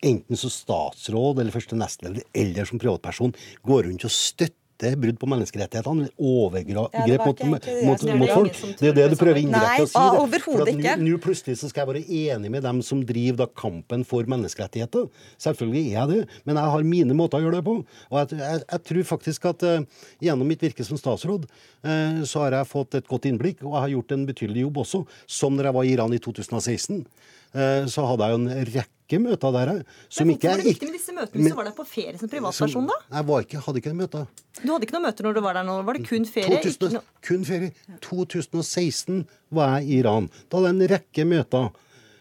[0.01, 3.33] enten som statsråd eller første nestleder eller som privatperson,
[3.65, 8.59] går rundt og støtter brudd på menneskerettighetene overgrep Ja, mot, mot, mot, mot folk.
[8.79, 9.99] Det er det du prøver indirekte å si.
[9.99, 10.19] det.
[10.23, 10.93] overhodet ikke.
[11.01, 12.03] nå- Nå plutselig så skal jeg være
[12.37, 15.09] enig med dem som driver da kampen for menneskerettigheter.
[15.37, 17.73] Selvfølgelig er jeg det, men jeg har mine måter å gjøre det på.
[18.07, 19.83] Og jeg, jeg, jeg tror faktisk at uh,
[20.23, 21.49] gjennom mitt virke som statsråd,
[21.83, 24.79] uh, så har jeg fått et godt innblikk, og jeg har gjort en betydelig jobb
[24.85, 25.03] også.
[25.27, 27.03] Som når jeg var i Iran i 2016,
[27.51, 31.15] eh, så hadde jeg jo en rekke møter der, jeg, som ikke er med disse
[31.15, 32.97] møtene hvis du var der på ferie som privatperson, da?
[33.15, 34.29] Jeg var ikke, hadde ikke møter.
[34.59, 35.79] Du hadde ikke noe møter når du var der nå?
[35.87, 36.59] Var det kun ferie?
[36.59, 37.19] Ikke 2000, noe...
[37.25, 37.73] kun ferie.
[38.05, 39.23] 2016
[39.57, 40.29] var jeg i Iran.
[40.45, 41.69] Da hadde jeg en rekke møter.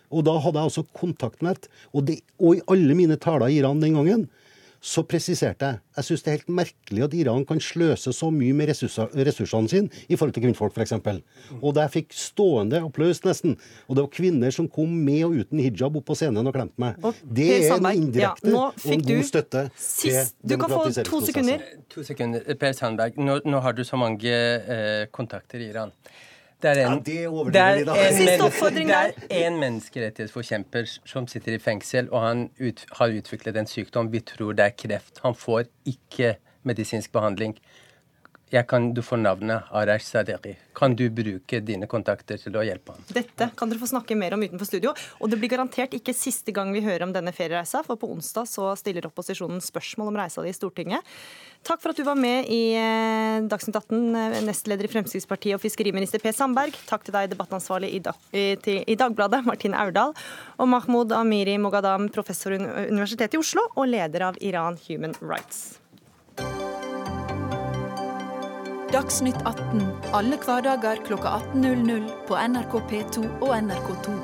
[0.08, 1.68] Og da hadde jeg også kontaktnett.
[1.92, 4.28] Og, det, og i alle mine taler i Iran den gangen,
[4.80, 8.54] så presiserte jeg jeg syns det er helt merkelig at Iran kan sløse så mye
[8.56, 10.94] med ressurser, ressursene sine i forhold til kvinnfolk, f.eks.
[11.58, 13.56] Og da jeg fikk stående applaus, nesten.
[13.88, 16.78] Og det var kvinner som kom med og uten hijab opp på scenen og klemte
[16.82, 17.00] meg.
[17.02, 20.86] Og Det er en indirekte ja, og en god støtte Sist, til du kan få
[21.10, 21.66] to sekunder.
[21.94, 22.46] To sekunder.
[22.62, 25.94] Per Sandberg, nå, nå har du så mange eh, kontakter i Iran.
[26.62, 27.94] Det er en, Ja, det overdriver vi da.
[28.08, 33.08] en Siste men- oppfordring det en menneskerettighetsforkjemper som sitter i fengsel, og han ut, har
[33.14, 34.10] utviklet en sykdom.
[34.12, 35.20] Vi tror det er kreft.
[35.22, 37.56] Han får ikke medisinsk behandling.
[38.48, 40.56] Kan, Du får navnet Arash Saderi.
[40.72, 43.02] Kan du bruke dine kontakter til å hjelpe ham?
[43.12, 44.92] Dette kan dere få snakke mer om utenfor studio.
[45.20, 48.48] Og det blir garantert ikke siste gang vi hører om denne feriereisa, for på onsdag
[48.48, 51.04] så stiller opposisjonen spørsmål om reisa di i Stortinget.
[51.66, 55.64] Takk for at du var med i eh, Dagsnytt 18, eh, nestleder i Fremskrittspartiet og
[55.64, 56.78] fiskeriminister Per Sandberg.
[56.88, 60.14] Takk til deg, debattansvarlig i, Dag i Dagbladet, Martine Aurdal.
[60.56, 65.82] Og Mahmoud Amiri Mogadam, professor ved Universitetet i Oslo og leder av Iran Human Rights.
[68.88, 69.82] Dagsnytt 18
[70.16, 74.14] alle hverdager klokka 18.00 på NRK P2 og NRK2.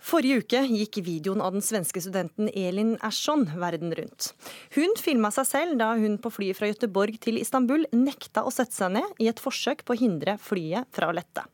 [0.00, 4.32] Forrige uke gikk videoen av den svenske studenten Elin Ersson verden rundt.
[4.72, 8.72] Hun filma seg selv da hun på flyet fra Gøteborg til Istanbul nekta å sette
[8.72, 11.44] seg ned i et forsøk på å hindre flyet fra å lette.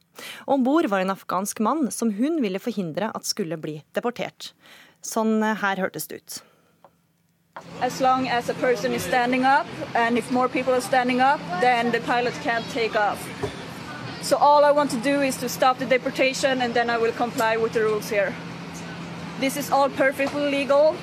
[0.47, 4.53] Om bord var en afghansk mann som hun ville forhindre at skulle bli deportert.
[5.03, 6.43] Sånn her hørtes det ut.
[7.81, 11.41] As long as a person is standing up, and if more people are standing up,
[11.61, 13.19] then the pilot can't take off.
[14.23, 17.13] So all I want to do is to stop the deportation, and then I will
[17.13, 18.35] comply with the rules here.
[19.41, 20.95] This is all perfectly legal,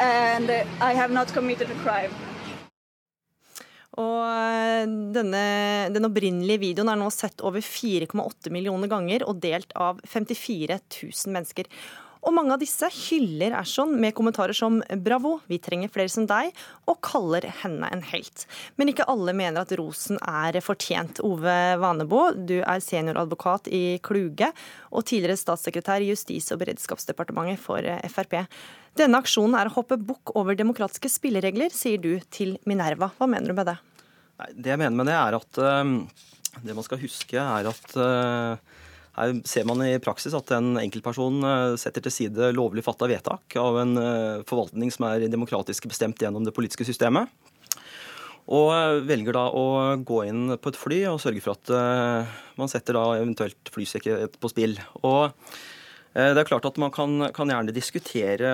[0.00, 2.10] and I have not committed a crime.
[3.98, 9.74] Og eh, denne, Den opprinnelige videoen er nå sett over 4,8 millioner ganger og delt
[9.74, 11.66] av 54 000 mennesker.
[12.20, 16.52] Og mange av disse hyller Ashon med kommentarer som 'bravo, vi trenger flere som deg',
[16.86, 18.46] og kaller henne en helt.
[18.76, 21.22] Men ikke alle mener at rosen er fortjent.
[21.24, 24.52] Ove Vanebo, du er senioradvokat i Kluge
[24.92, 28.46] og tidligere statssekretær i Justis- og beredskapsdepartementet for Frp.
[28.98, 33.10] Denne aksjonen er å hoppe bukk over demokratiske spilleregler, sier du til Minerva.
[33.16, 33.78] Hva mener du med det?
[34.40, 37.96] Nei, det jeg mener med det, er at uh, det man skal huske, er at
[37.96, 38.79] uh,
[39.20, 43.56] her ser man i praksis at en enkeltperson uh, setter til side lovlig fatta vedtak
[43.60, 43.94] av en
[44.48, 47.28] forvaltning som er demokratisk bestemt gjennom det politiske systemet.
[48.50, 49.66] Og velger da å
[50.02, 51.70] gå inn på et fly og sørge for at
[52.58, 54.74] man setter da eventuelt flysikkerhet på spill.
[55.06, 55.30] Og
[56.16, 58.50] det er klart at man kan, kan gjerne diskutere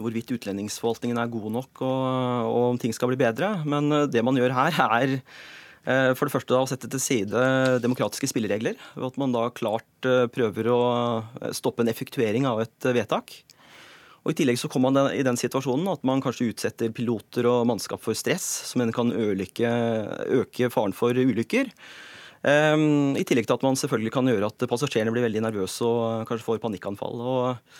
[0.00, 1.98] hvorvidt utlendingsforvaltningen er god nok og,
[2.48, 3.56] og, om ting skal bli bedre.
[3.68, 5.22] Men eh, det man gjør her, er eh,
[5.84, 7.40] for det første å sette til side
[7.84, 8.78] demokratiske spilleregler.
[8.96, 10.80] Ved at man da klart eh, prøver å
[11.56, 13.34] stoppe en effektuering av et vedtak.
[14.24, 17.66] Og I tillegg så kommer man i den situasjonen at man kanskje utsetter piloter og
[17.68, 19.72] mannskap for stress, som en kan øke,
[20.40, 21.68] øke faren for ulykker.
[22.44, 26.48] I tillegg til at man selvfølgelig kan gjøre at passasjerene blir veldig nervøse og kanskje
[26.48, 27.20] får panikkanfall.
[27.20, 27.76] Og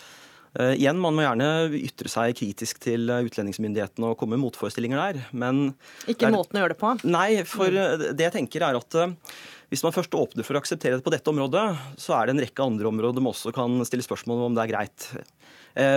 [0.75, 5.27] igjen, Man må gjerne ytre seg kritisk til eh, utlendingsmyndighetene og komme med motforestillinger der.
[5.35, 5.67] men...
[6.07, 6.93] Ikke er, måten å gjøre det på?
[7.07, 8.15] Nei, for mm.
[8.15, 8.97] det jeg tenker er at
[9.73, 11.65] hvis man først åpner for å akseptere det på dette området,
[11.99, 14.71] så er det en rekke andre områder man også kan stille spørsmål om det er
[14.71, 15.07] greit.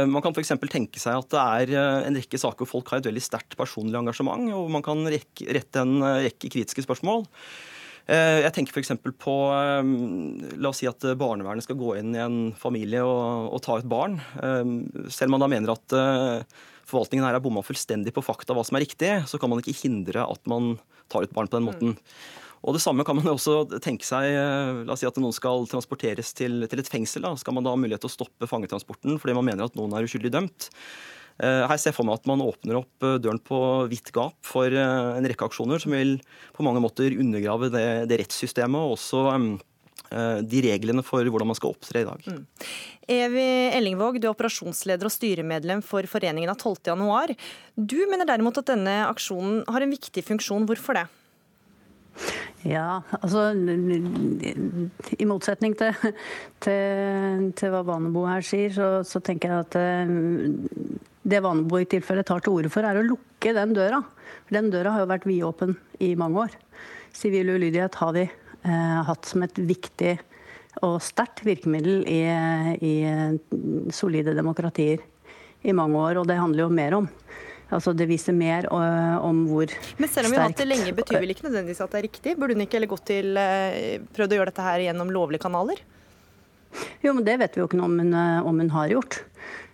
[0.09, 0.55] Man kan f.eks.
[0.73, 1.43] tenke seg at det
[1.77, 5.05] er en rekke saker hvor folk har et veldig sterkt personlig engasjement, og man kan
[5.07, 7.29] rekke, rette en rekke kritiske spørsmål.
[8.09, 8.95] Eh, jeg tenker f.eks.
[9.21, 9.91] på eh,
[10.63, 13.91] La oss si at barnevernet skal gå inn i en familie og, og ta ut
[13.91, 14.17] barn.
[14.41, 14.65] Eh,
[15.13, 15.97] selv om man da mener at
[16.89, 19.77] forvaltningen her er bomma fullstendig på fakta hva som er riktig, så kan man ikke
[19.77, 20.79] hindre at man
[21.13, 21.99] tar ut barn på den måten.
[22.65, 24.33] Og Det samme kan man også tenke seg
[24.89, 27.23] La oss si at noen skal transporteres til, til et fengsel.
[27.29, 27.37] Da.
[27.39, 30.09] Skal man da ha mulighet til å stoppe fangetransporten fordi man mener at noen er
[30.09, 30.73] uskyldig dømt?
[31.39, 33.59] Eh, her ser jeg for meg at man åpner opp eh, døren på
[33.91, 36.17] vidt gap for eh, en rekke aksjoner som vil
[36.57, 39.27] på mange måter undergrave det, det rettssystemet og også
[40.09, 42.23] de reglene for hvordan man skal opptre i dag.
[42.33, 42.69] Mm.
[43.13, 43.43] Evi
[43.77, 47.35] Ellingvåg, du er operasjonsleder og styremedlem for foreningen av 12.1.
[47.77, 50.65] Du mener derimot at denne aksjonen har en viktig funksjon.
[50.71, 51.05] Hvorfor det?
[52.65, 55.93] Ja, altså I motsetning til,
[56.65, 59.77] til, til hva Vanebo her sier, så, så, tenker jeg at
[61.29, 64.01] det Vanebo i tilfelle tar til orde for, er å lukke den døra.
[64.53, 66.57] Den døra har jo vært vidåpen i mange år.
[67.17, 70.17] Sivil ulydighet har vi eh, hatt som et viktig
[70.87, 72.21] og sterkt virkemiddel i,
[72.87, 72.95] i,
[73.95, 75.03] solide demokratier
[75.67, 76.21] i mange år.
[76.21, 77.09] Og det handler jo mer om.
[77.69, 80.69] Altså Det viser mer uh, om hvor sterkt Men selv om vi har hatt det
[80.71, 82.37] lenge, betyr vel ikke nødvendigvis at det er riktig?
[82.39, 85.83] Burde hun ikke gått til uh, prøvd å gjøre dette her gjennom lovlige kanaler?
[87.03, 88.17] Jo, men det vet vi jo ikke noe om hun,
[88.49, 89.21] om hun har gjort.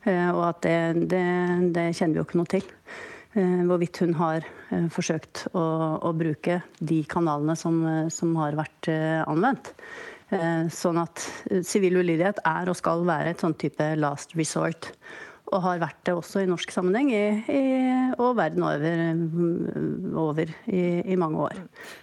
[0.04, 1.24] Eh, og at det, det,
[1.74, 2.70] det, kjenner vi jo ikke noe til.
[3.34, 5.64] Eh, hvorvidt hun har eh, forsøkt å,
[6.04, 7.80] å bruke de kanalene som,
[8.12, 8.90] som, har vært
[9.24, 9.72] anvendt.
[10.72, 11.20] Sånn at
[11.68, 14.88] sivil ulydighet er og skal være et sånn type last resort.
[15.52, 17.60] Og har vært det også i norsk sammenheng i, i,
[18.16, 19.20] og verden over,
[20.24, 21.60] over i, i, mange år.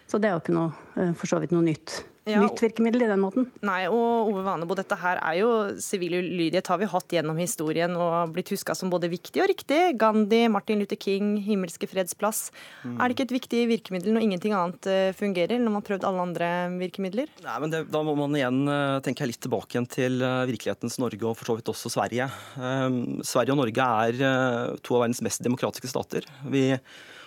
[0.07, 1.97] Så det er jo ikke noe, for så vidt noe nytt
[2.29, 3.47] ja, nytt virkemiddel i den måten.
[3.65, 5.49] Nei, og Ove Vanebo, dette her er jo
[5.81, 9.79] sivil ulydighet har vi hatt gjennom historien og blitt huska som både viktig og riktig.
[10.01, 12.51] Gandhi, Martin Luther King, himmelske fredsplass.
[12.85, 12.95] Mm.
[12.99, 16.07] Er det ikke et viktig virkemiddel når ingenting annet eh, fungerer, når man har prøvd
[16.11, 17.31] alle andre virkemidler?
[17.41, 20.99] Nei, men det, Da må man igjen eh, tenke litt tilbake igjen til eh, virkelighetens
[21.01, 22.29] Norge, og for så vidt også Sverige.
[22.57, 26.29] Um, Sverige og Norge er to av verdens mest demokratiske stater.
[26.53, 26.67] Vi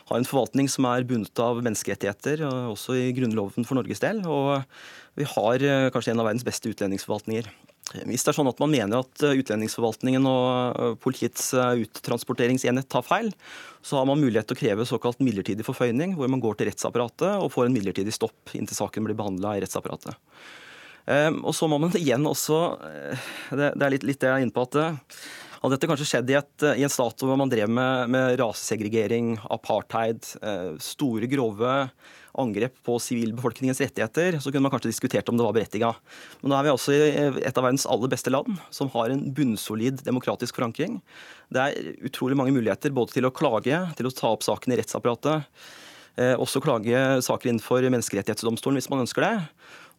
[0.09, 4.21] har en forvaltning som er bundet av menneskerettigheter, også i Grunnloven for Norges del.
[4.29, 4.65] Og
[5.19, 7.49] vi har eh, kanskje en av verdens beste utlendingsforvaltninger.
[8.09, 13.07] Hvis det er sånn at man mener at eh, utlendingsforvaltningen og eh, politiets uttransporteringsenhet tar
[13.07, 13.31] feil,
[13.85, 17.39] så har man mulighet til å kreve såkalt midlertidig forføyning, hvor man går til rettsapparatet
[17.39, 20.21] og får en midlertidig stopp inntil saken blir behandla i rettsapparatet.
[21.45, 22.79] Og så må man igjen også
[23.53, 25.05] Det er litt, litt det jeg er inne på, at
[25.65, 29.39] Hadde dette kanskje skjedd i, et, i en stat hvor man drev med, med rasesegregering,
[29.49, 31.71] apartheid, eh, store, grove
[32.37, 35.95] angrep på sivilbefolkningens rettigheter, så kunne man kanskje diskutert om det var berettiga.
[36.43, 37.01] Men nå er vi altså i
[37.49, 40.99] et av verdens aller beste land, som har en bunnsolid demokratisk forankring.
[41.49, 44.81] Det er utrolig mange muligheter både til å klage, til å ta opp saken i
[44.83, 45.49] rettsapparatet,
[46.21, 49.35] eh, også klage saker innenfor Menneskerettighetsdomstolen hvis man ønsker det.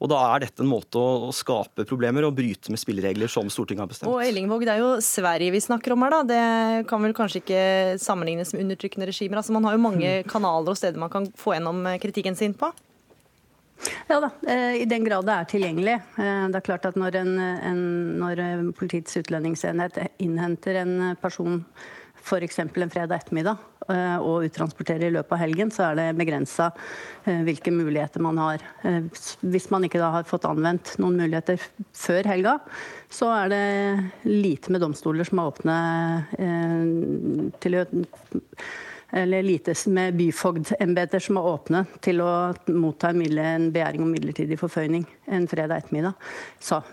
[0.04, 3.86] Og da er dette en måte å, skape problemer og bryte med spilleregler som Stortinget
[3.86, 4.12] har bestemt.
[4.12, 6.24] Og Ellingvåg, det er jo Sverige vi snakker om her, da.
[6.28, 7.62] Det kan vel kanskje ikke
[8.04, 9.40] sammenlignes med undertrykkende regimer.
[9.40, 10.28] Altså, man har jo mange mm.
[10.32, 12.72] kanaler og steder man kan få gjennom eh, kritikken sin på.
[14.08, 15.98] Ja da, eh, i den grad det er tilgjengelig.
[16.20, 17.84] Eh, det er klart at når, en, en,
[18.20, 18.44] når
[18.76, 21.62] Politiets utlendingsenhet innhenter en person
[22.26, 22.60] f.eks.
[22.60, 23.58] en fredag ettermiddag
[23.94, 26.72] eh, og uttransportere i løpet av helgen, så er det begrensa
[27.26, 28.66] eh, hvilke muligheter man har.
[28.84, 29.04] Eh,
[29.46, 31.62] hvis man ikke da har fått anvendt noen muligheter
[31.94, 32.58] før helga,
[33.14, 33.64] så er det
[34.26, 35.78] lite med domstoler som er åpne
[37.64, 37.86] til å
[39.16, 42.32] eller lite med byfogdembeter som er åpne til å
[42.74, 46.18] motta en, begjæring om midlertidig forføyning en fredag ettermiddag.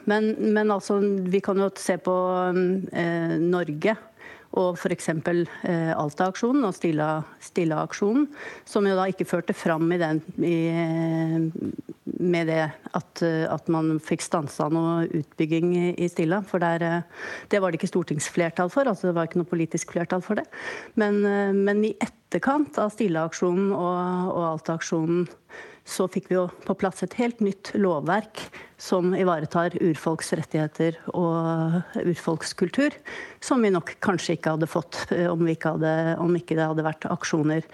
[0.04, 2.14] Men, men altså, vi kan jo se på
[2.92, 3.96] eh, Norge
[4.58, 5.08] og f.eks.
[5.08, 8.26] Eh, Alta-aksjonen og Stilla-aksjonen,
[8.68, 10.56] som jo da ikke førte fram i den, i,
[12.22, 16.42] med det at, at, man fikk stansa noe utbygging i Stilla.
[16.46, 19.96] For der, eh, det var det ikke stortingsflertall for, altså det var ikke noe politisk
[19.96, 20.48] flertall for det.
[21.00, 25.28] Men, eh, men i etterkant av Stilla-aksjonen og, og Alta-aksjonen
[25.84, 28.44] så fikk vi jo på plass et helt nytt lovverk
[28.80, 32.94] som ivaretar urfolks rettigheter og urfolkskultur,
[33.42, 36.86] som vi nok kanskje ikke hadde fått eh, om, ikke, hadde, om ikke det hadde
[36.86, 37.66] vært aksjoner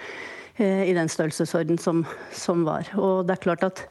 [0.57, 2.89] eh, i den størrelsesorden som, som, var.
[2.97, 3.85] Og det er klart at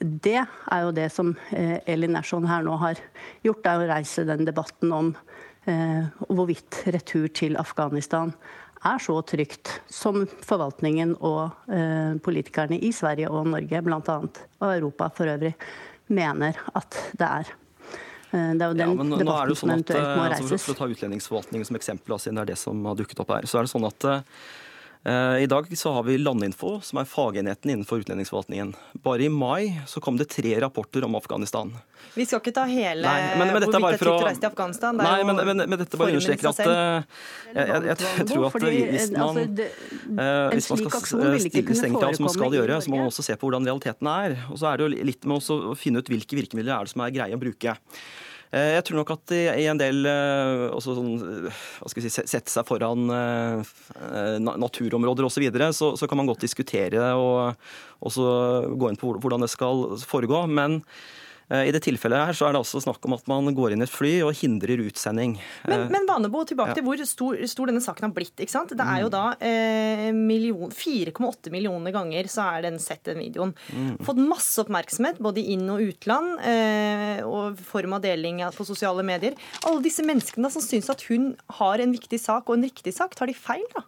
[0.00, 3.00] det er jo det som eh, Elin Ersson her nå har
[3.46, 5.14] gjort, er å reise den debatten om
[5.64, 8.34] hvorvidt retur til Afghanistan
[8.84, 14.16] er så trygt som forvaltningen og eh, politikerne i Sverige og Norge, bl.a.
[14.60, 15.54] og Europa for øvrig,
[16.12, 17.54] mener at det er.
[18.32, 20.52] Eh, det er jo den ja, men, debatten som jo må reises.
[20.52, 23.34] Altså for å ta utlendingsforvaltningen som eksempel, siden det er det som har dukket opp
[23.36, 24.63] her, så er det sånn at eh, Eh,
[25.04, 28.70] I dag så har vi Landinfo, som er fagenheten innenfor utlendingsforvaltningen.
[29.04, 31.74] Bare i mai så kom det tre rapporter om Afghanistan.
[32.14, 34.48] Vi skal ikke ta hele nei, men, men hvorvidt det er trygt å reise til
[34.48, 34.98] Afghanistan.
[35.00, 36.74] Det nei, men, men, men, dette bare understreker at jeg,
[37.56, 39.68] jeg, jeg, jeg, tror at hvis man, altså,
[40.08, 43.26] uh, hvis man skal stille strengt krav, som man skal gjøre, så må man også
[43.26, 44.36] se på hvordan realiteten er.
[44.48, 47.04] Og så er det jo litt med å finne ut hvilke virkemidler er det som
[47.04, 47.76] er greie å bruke.
[48.54, 51.14] Eh, jeg tror nok at i en del eh, også sånn,
[51.48, 53.08] eh, hva skal jeg si, Sette seg foran
[54.44, 57.56] naturområder osv., så, videre, så så kan man godt diskutere og
[58.04, 58.24] også
[58.78, 60.44] gå inn på hvordan det skal foregå.
[60.46, 60.82] Men
[61.52, 63.86] I det tilfellet her så er det også snakk om at man går inn i
[63.86, 65.36] et fly og hindrer utsending.
[65.68, 66.78] Men, eh, men Vanebo, tilbake ja.
[66.78, 68.34] til hvor stor, stor, denne saken har blitt.
[68.38, 68.72] ikke sant?
[68.72, 73.54] Det er jo da eh, 4,8 millioner ganger så er den sett, den videoen.
[73.74, 73.96] Mm.
[74.04, 79.04] Fått masse oppmerksomhet både i inn- og utland, eh, og form av deling på sosiale
[79.06, 79.36] medier.
[79.68, 83.16] Alle disse menneskene som syns at hun har en viktig sak og en riktig sak,
[83.18, 83.84] tar de feil, da?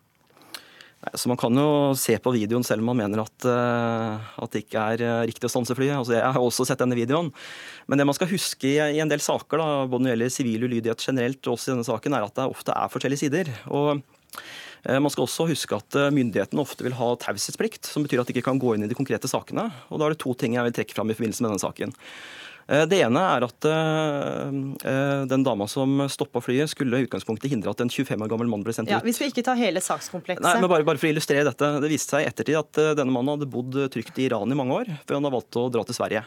[1.14, 4.64] Så Man kan jo se på videoen selv om man mener at, uh, at det
[4.64, 5.94] ikke er uh, riktig å stanse flyet.
[5.94, 7.30] Altså, jeg har også sett denne videoen.
[7.86, 10.66] Men det man skal huske i, en del saker, da, både når det gjelder sivil
[10.66, 13.52] ulydighet generelt, og også i denne saken, er at det ofte er forskjellige sider.
[13.70, 18.32] Og uh, man skal også huske at myndighetene ofte vil ha taushetsplikt, som betyr at
[18.32, 19.68] de ikke kan gå inn i de konkrete sakene.
[19.90, 21.94] Og Da er det to ting jeg vil trekke fram i forbindelse med denne saken.
[22.66, 24.56] Eh, det ene er at eh,
[24.90, 28.50] eh, den dama som stoppa flyet, skulle i utgangspunktet hindre at en 25 år gammel
[28.50, 29.06] mann ble sendt ja, ut.
[29.06, 30.42] Vi ikke ta hele sakskomplekset.
[30.44, 31.70] Nei, men bare, bare, for å illustrere dette.
[31.84, 34.80] Det viste seg i ettertid at denne mannen hadde bodd trygt i Iran i mange
[34.82, 36.24] år, før han har valgt å dra til Sverige.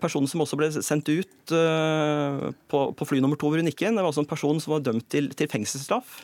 [0.00, 3.96] Personen som også ble sendt ut på, på fly nummer to hvor hun gikk inn,
[3.96, 6.18] det var altså en person som var dømt til, til fengselsstraff.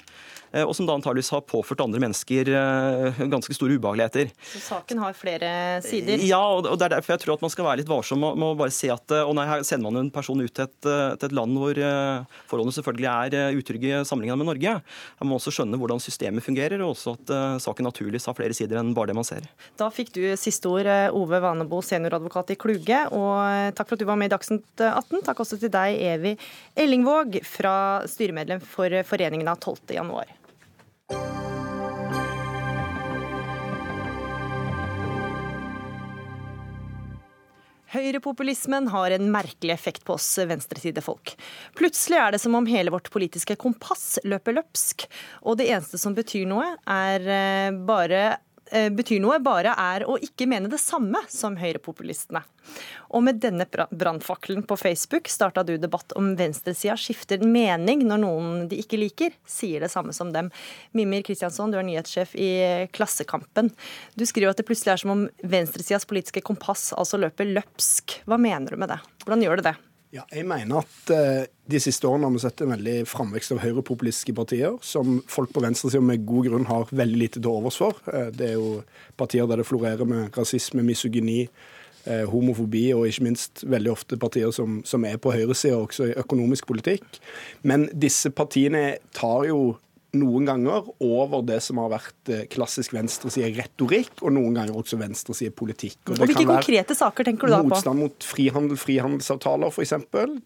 [0.53, 4.33] Eh, og som da antageligvis har påført andre mennesker eh, ganske store ubehageligheter.
[4.53, 5.51] Så saken har flere
[5.85, 6.23] sider?
[6.27, 8.57] Ja, og det er derfor jeg tror at man skal være litt varsom med å
[8.59, 11.37] bare si at å nei, her sender man en person ut til et, til et
[11.37, 14.75] land hvor eh, forholdene selvfølgelig er utrygge sammenlignet med Norge.
[15.21, 17.33] Man må også skjønne hvordan systemet fungerer, og også at
[17.63, 19.47] saken naturligvis har flere sider enn bare det man ser.
[19.79, 24.09] Da fikk du siste ord, Ove Vanebo, senioradvokat i Kluge, og takk for at du
[24.09, 25.23] var med i Dagsnytt 18.
[25.27, 26.35] Takk også til deg, Evy
[26.79, 27.75] Ellingvåg, fra
[28.11, 29.97] styremedlem for Foreningen av 12.
[30.01, 30.40] januar.
[37.91, 41.35] Høyrepopulismen har en merkelig effekt på oss venstresidefolk.
[41.79, 45.09] Plutselig er det som om hele vårt politiske kompass løper løpsk,
[45.43, 48.23] og det eneste som betyr noe, er eh, bare
[48.71, 52.43] betyr noe, bare er å ikke mene det samme som høyrepopulistene.
[53.11, 58.65] Og med denne brannfakkelen på Facebook starta du debatt om venstresida skifter mening når noen
[58.71, 60.53] de ikke liker, sier det samme som dem.
[60.97, 62.51] Mimir Kristiansson, du er nyhetssjef i
[62.95, 63.73] Klassekampen.
[64.15, 68.21] Du skriver at det plutselig er som om venstresidas politiske kompass altså løper løpsk.
[68.31, 69.01] Hva mener du med det?
[69.25, 69.79] Hvordan gjør det det?
[70.11, 73.61] Ja, jeg mener at uh, de siste årene har vi sett en veldig framvekst av
[73.63, 78.01] høyrepopulistiske partier, som folk på venstresida med god grunn har veldig lite til overs for.
[78.11, 78.81] Uh, det er jo
[79.21, 81.45] partier der det florerer med rasisme, misogyni,
[82.09, 86.19] uh, homofobi, og ikke minst veldig ofte partier som, som er på høyresida, også i
[86.19, 87.21] økonomisk politikk.
[87.63, 89.77] Men disse partiene tar jo
[90.17, 95.99] noen ganger over det som har vært eh, klassisk venstreside-retorikk, og noen ganger også venstreside-politikk.
[96.09, 97.71] Og, og Hvilke konkrete saker tenker du da på?
[97.71, 99.95] Motstand mot frihandel, frihandelsavtaler f.eks.,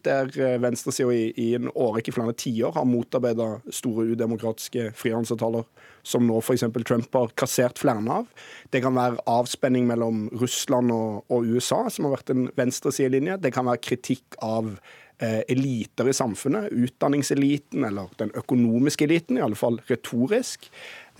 [0.05, 5.65] der eh, venstresida i, i en årrekke flere tiår har motarbeida store udemokratiske frihandelsavtaler,
[6.05, 6.67] som nå f.eks.
[6.85, 8.29] Trump har kassert flere av.
[8.73, 13.39] Det kan være avspenning mellom Russland og, og USA, som har vært en venstresidelinje.
[13.41, 14.75] Det kan være kritikk av
[15.23, 20.67] eliter i samfunnet, utdanningseliten eller den økonomiske eliten, i alle fall retorisk.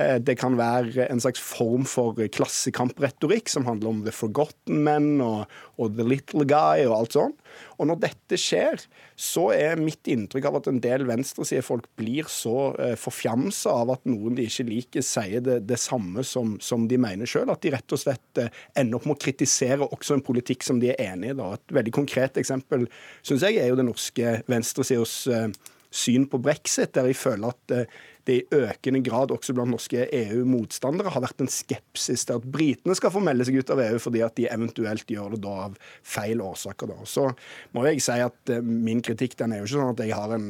[0.02, 5.22] Eh, det kan være en slags form for klassekampretorikk som handler om the forgotten men
[5.24, 5.46] og,
[5.80, 7.42] og the little guy og alt sånt.
[7.80, 8.82] Og når dette skjer,
[9.16, 14.04] så er mitt inntrykk av at en del venstresidefolk blir så eh, forfjamsa av at
[14.10, 17.52] noen de ikke liker, sier det, det samme som, som, de mener sjøl.
[17.54, 20.82] At de rett og slett eh, ender opp med å kritisere også en politikk som
[20.84, 21.38] de er enig i.
[21.40, 21.54] Da.
[21.56, 22.90] Et veldig konkret eksempel
[23.24, 25.48] syns jeg er jo det norske venstresidas eh,
[25.96, 30.08] syn på brexit, der jeg føler at eh, det i økende grad også blant norske
[30.10, 34.00] EU-motstandere har vært en skepsis til at britene skal få melde seg ut av EU
[34.02, 36.90] fordi at de eventuelt gjør det da av feil årsaker.
[36.90, 37.06] Da.
[37.10, 37.28] Så
[37.76, 40.34] må jeg si at uh, min kritikk den er jo ikke sånn at jeg har
[40.38, 40.48] en,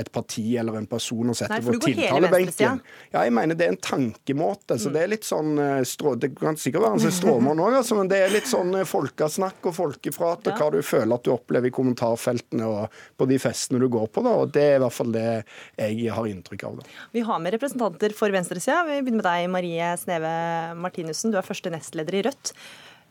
[0.00, 2.80] et parti eller en person å sette på tiltalebenken.
[3.12, 4.78] Ja, jeg mener det er en tankemåte.
[4.80, 4.96] Så mm.
[4.96, 8.10] det er litt sånn uh, strå, Det kan sikkert være en stråmann òg, altså, men
[8.10, 11.68] det er litt sånn uh, folkesnakk og folkeprat og hva du føler at du opplever
[11.68, 14.24] i kommentarfeltene og på de festene du går på.
[14.24, 16.80] Da, og Det er i hvert fall det jeg har inntrykk av.
[16.80, 16.98] Da.
[17.18, 18.84] Vi har med representanter for venstresida.
[18.86, 20.30] Vi begynner med deg, Marie Sneve
[20.78, 21.32] Martinussen.
[21.34, 22.52] Du er første nestleder i Rødt.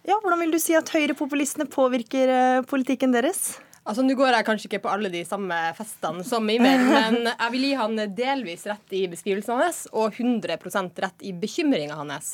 [0.07, 3.57] Ja, hvordan vil du si at høyrepopulistene påvirker eh, politikken deres?
[3.87, 7.51] Altså, Nå går jeg kanskje ikke på alle de samme festene som Mimir, men jeg
[7.53, 12.33] vil gi han delvis rett i beskrivelsen hans og 100% rett i bekymringa hans.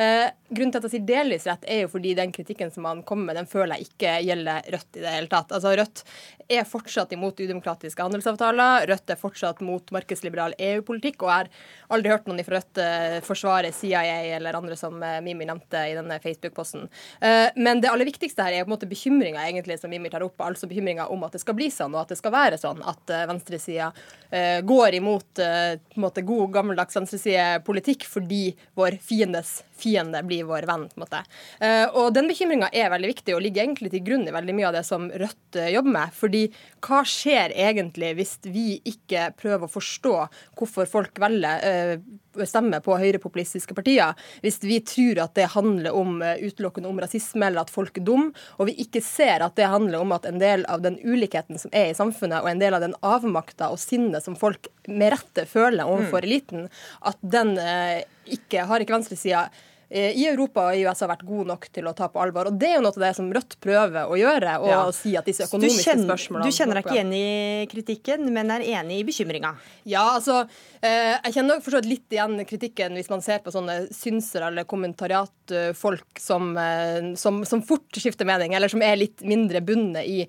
[0.00, 3.02] Eh, grunnen til at jeg sier delvis rett, er jo fordi den kritikken som han
[3.04, 5.52] kommer med, den føler jeg ikke gjelder Rødt i det hele tatt.
[5.52, 6.04] Altså, Rødt
[6.48, 8.86] er fortsatt imot udemokratiske handelsavtaler.
[8.88, 13.18] Rødt er fortsatt mot markedsliberal EU-politikk, og jeg har aldri hørt noen fra Rødt eh,
[13.24, 16.88] forsvare CIA eller andre som eh, Mimi nevnte i denne Facebook-posten.
[17.20, 19.44] Eh, men det aller viktigste her er på en måte bekymringa
[19.80, 20.40] som Mimi tar opp.
[20.40, 22.82] altså bekymring forventninger om at det skal bli sånn, og at det skal være sånn
[22.82, 30.22] at uh, venstresida uh, går imot uh, måte, god, gammeldags venstresidepolitikk fordi vår fiendes fiende
[30.26, 30.88] blir vår venn.
[30.88, 31.22] på en måte.
[31.60, 34.68] Uh, og Den bekymringa er veldig viktig og ligger egentlig til grunn i veldig mye
[34.70, 36.12] av det som Rødt jobber med.
[36.14, 36.42] fordi
[36.84, 40.14] hva skjer egentlig hvis vi ikke prøver å forstå
[40.58, 42.02] hvorfor folk velger
[42.42, 47.62] stemmer på høyrepopulistiske partier, hvis vi tror at det handler om utelukkende om rasisme eller
[47.62, 50.64] at folk er dumme, og vi ikke ser at det handler om at en del
[50.70, 54.24] av den ulikheten som er i samfunnet, og en del av den avmakta og sinnet
[54.24, 56.28] som folk med rette føler overfor mm.
[56.28, 56.66] eliten,
[57.06, 59.46] at den eh, ikke har ikke venstresida
[59.94, 62.48] i Europa og USA har vært god nok til å ta på alvor.
[62.50, 64.56] Og Det er jo noe av det som Rødt prøver å gjøre.
[64.64, 64.80] og ja.
[64.96, 66.50] si at disse økonomiske du kjenner, spørsmålene...
[66.50, 69.52] Du kjenner deg ikke igjen i kritikken, men er enig i bekymringa?
[69.86, 70.40] Ja, altså,
[70.80, 74.66] eh, jeg kjenner nok forstått litt igjen kritikken hvis man ser på sånne synsere eller
[74.66, 80.24] kommentariatfolk som, eh, som, som, fort skifter mening, eller som er litt mindre bundet i,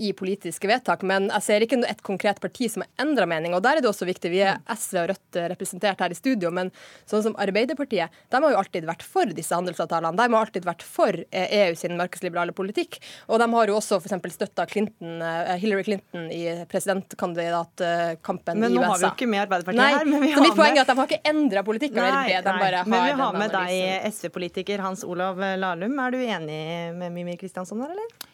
[0.00, 1.04] i politiske vedtak.
[1.06, 3.52] Men jeg ser ikke et konkret parti som har endra mening.
[3.56, 4.32] Og der er det også viktig.
[4.32, 6.70] Vi er SV og Rødt representert her i studio, men
[7.10, 10.16] sånn som Arbeiderpartiet, de har jo alltid vært for disse handelsavtalene.
[10.16, 13.00] De har alltid vært for EU eh, e sin markedsliberale politikk.
[13.28, 14.34] Og de har jo også f.eks.
[14.36, 18.68] støtta eh, Hillary Clinton i presidentkandidatkampen i USA.
[18.68, 20.10] Men nå har vi jo ikke med Arbeiderpartiet Nei, her.
[20.10, 22.00] Men vi så mitt poeng er at de har ikke endra politikken.
[22.00, 22.10] Nei,
[22.40, 25.98] nei, men vi har med deg SV-politiker Hans Olav Lahlum.
[26.06, 26.60] Er du enig
[26.96, 28.29] med Mimir Kristiansson her, eller?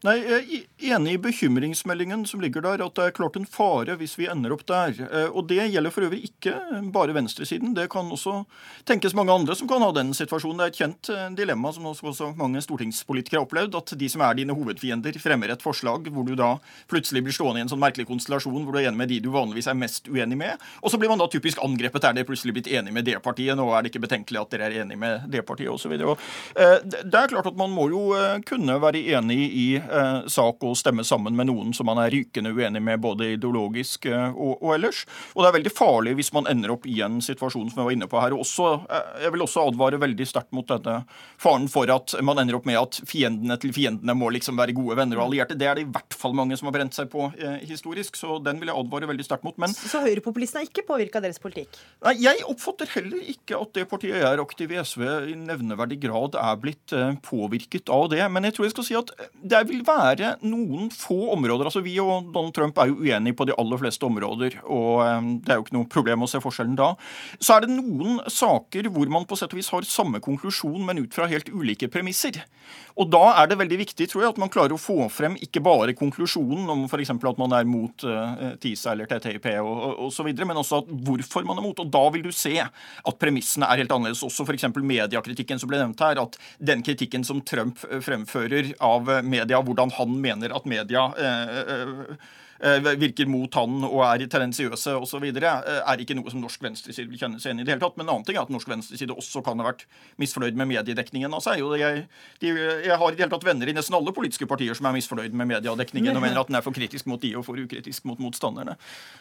[0.00, 3.98] Nei, Jeg er enig i bekymringsmeldingen som ligger der, at det er klart en fare
[4.00, 4.94] hvis vi ender opp der.
[4.96, 6.54] Eh, og Det gjelder for øvrig ikke
[6.94, 7.74] bare venstresiden.
[7.76, 8.46] Det kan også
[8.88, 10.56] tenkes mange andre som kan ha den situasjonen.
[10.56, 14.24] Det er et kjent eh, dilemma som også mange stortingspolitikere har opplevd, at de som
[14.24, 16.54] er dine hovedfiender, fremmer et forslag hvor du da
[16.88, 19.28] plutselig blir stående i en sånn merkelig konstellasjon hvor du er enig med de du
[19.36, 20.64] vanligvis er mest uenig med.
[20.80, 22.08] Og så blir man da typisk angrepet.
[22.08, 23.52] Er dere plutselig blitt enig med det partiet?
[23.52, 25.92] Nå er det ikke betenkelig at dere er enig med det partiet, osv.
[25.92, 28.08] Eh, det er klart at man må jo
[28.48, 29.68] kunne være enig i
[30.30, 34.30] sak å stemme sammen med noen som man er rykende uenig med, både ideologisk eh,
[34.30, 35.04] og, og, ellers.
[35.34, 37.96] Og det er veldig farlig hvis man ender opp i en situasjon som jeg var
[37.96, 38.36] inne på her.
[38.36, 41.00] Også, eh, jeg vil også advare veldig sterkt mot denne
[41.40, 44.98] faren for at man ender opp med at fiendene til fiendene må liksom være gode
[45.00, 45.58] venner og allierte.
[45.58, 48.38] Det er det i hvert fall mange som har brent seg på eh, historisk, så
[48.42, 49.58] den vil jeg advare veldig sterkt mot.
[49.60, 51.80] Men, så høyrepopulistene har ikke påvirka deres politikk?
[52.06, 56.00] Nei, jeg oppfatter heller ikke at det partiet jeg er aktiv i SV i nevneverdig
[56.02, 58.22] grad er blitt eh, påvirket av det.
[58.32, 59.56] Men jeg tror jeg skal si at det
[59.86, 61.68] være noen få områder.
[61.68, 65.30] altså Vi og Donald Trump er jo uenige på de aller fleste områder, og eh,
[65.44, 66.92] det er jo ikke noe problem å se forskjellen da.
[67.38, 71.02] Så er det noen saker hvor man på sett og vis har samme konklusjon, men
[71.04, 72.42] ut fra helt ulike premisser.
[73.00, 75.62] Og da er det veldig viktig tror jeg, at man klarer å få frem ikke
[75.64, 77.12] bare konklusjonen om f.eks.
[77.14, 80.82] at man er mot uh, TISA eller TTIP og, og, og så videre, men også
[80.90, 81.80] hvorfor man er mot.
[81.80, 84.24] Og da vil du se at premissene er helt annerledes.
[84.26, 84.68] Også f.eks.
[84.76, 86.20] mediekritikken som ble nevnt her.
[86.20, 92.30] At den kritikken som Trump fremfører av media, hvordan han mener at media uh, uh,
[92.49, 97.08] Eh, virker mot han og er tendensiøse osv., eh, er ikke noe som norsk venstreside
[97.08, 97.96] vil kjenne seg igjen i det hele tatt.
[97.96, 99.86] Men en annen ting er at norsk venstreside også kan ha vært
[100.20, 101.64] misfornøyd med mediedekningen av seg.
[101.80, 102.04] Jeg,
[102.42, 104.98] de, jeg har i det hele tatt venner i nesten alle politiske partier som er
[104.98, 108.04] misfornøyd med mediedekningen og mener at den er for kritisk mot de og for ukritisk
[108.10, 108.76] mot motstanderne.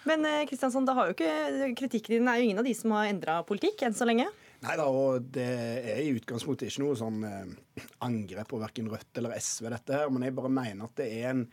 [0.09, 2.97] Men Kristiansson, eh, da har jo ikke kritikken din er jo ingen av de som
[2.97, 4.27] har endra politikk enn så lenge?
[4.59, 5.47] Nei da, og det
[5.87, 10.09] er i utgangspunktet ikke noe sånn eh, angrep på verken Rødt eller SV, dette her.
[10.11, 11.45] Men jeg bare mener at det er en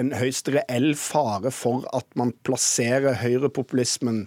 [0.00, 4.24] en høyst reell fare for at man plasserer høyrepopulismen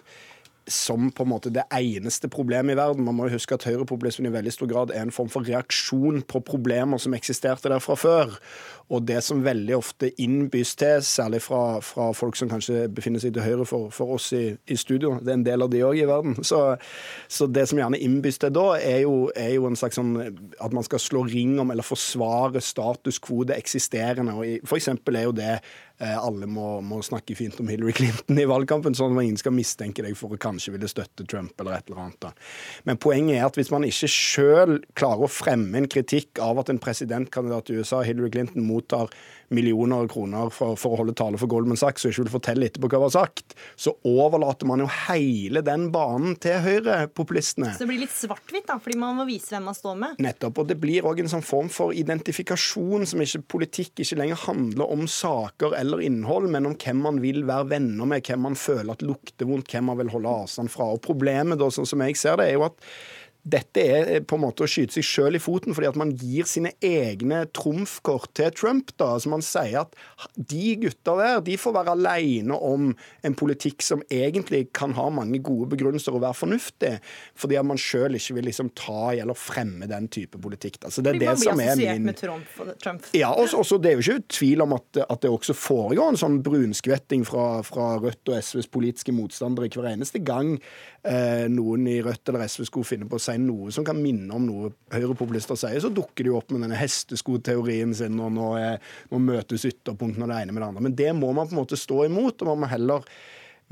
[0.67, 3.05] som på en måte det eneste problemet i verden.
[3.07, 6.43] Man må huske at høyrepopulismen i veldig stor grad er en form for reaksjon på
[6.47, 8.35] problemer som eksisterte der fra før.
[8.87, 13.33] Og det som veldig ofte innbys til, særlig fra, fra folk som kanskje befinner seg
[13.35, 15.99] til høyre for, for oss i, i, studio, det er en del av de òg
[15.99, 16.61] i verden, så,
[17.27, 20.15] så, det som gjerne innbys til da, er jo, er jo, en slags sånn
[20.63, 24.37] at man skal slå ring om eller forsvare status quo, det eksisterende.
[24.37, 28.39] og For eksempel er jo det eh, alle må, må, snakke fint om Hillary Clinton
[28.39, 31.75] i valgkampen, sånn at ingen skal mistenke deg for å kanskje ville støtte Trump eller
[31.75, 32.19] et eller annet.
[32.23, 32.31] Da.
[32.87, 36.71] Men poenget er at hvis man ikke sjøl klarer å fremme en kritikk av at
[36.71, 39.11] en presidentkandidat i USA, Hillary Clinton, må mottar
[39.49, 42.67] millioner av kroner for, for, å holde tale for Goldman Sachs og ikke vil fortelle
[42.67, 47.71] etterpå hva var sagt, så overlater man jo hele den banen til høyrepopulistene.
[47.75, 50.21] Så det blir litt svart-hvitt, da, fordi man må vise hvem man står med?
[50.23, 50.63] Nettopp.
[50.63, 54.95] Og det blir òg en sånn form for identifikasjon som ikke politikk ikke lenger handler
[54.97, 58.93] om saker eller innhold, men om hvem man vil være venner med, hvem man føler
[58.93, 60.91] at lukter vondt, hvem man vil holde avstand fra.
[60.91, 62.83] Og Problemet, da, sånn som jeg ser det, er jo at
[63.47, 66.11] dette er eh, på en måte å skyte seg sjøl i foten, fordi at man
[66.17, 68.91] gir sine egne trumfkort til Trump.
[68.97, 69.95] da, altså Man sier at
[70.35, 72.91] de gutta der de får være aleine om
[73.25, 76.93] en politikk som egentlig kan ha mange gode begrunnelser og være fornuftig,
[77.37, 80.81] fordi at man sjøl ikke vil liksom ta eller fremme den type politikk.
[80.83, 82.07] Altså, det er det som er min...
[82.07, 83.07] Med Trump, Trump.
[83.15, 86.19] Ja, også, også, Det er jo ikke tvil om at, at, det også foregår en
[86.19, 90.55] sånn brunskvetting fra, fra Rødt og SVs politiske motstandere hver eneste gang
[91.07, 94.33] eh, noen i Rødt eller SV skulle finne på å si noe som kan minne
[94.33, 98.51] om noe høyrepopulister sier, så dukker de opp med denne hesteskoteorien sin, og nå,
[99.11, 100.85] nå møtes ytterpunktene det ene med det andre.
[100.87, 103.07] Men det må man på en måte stå imot, og man må heller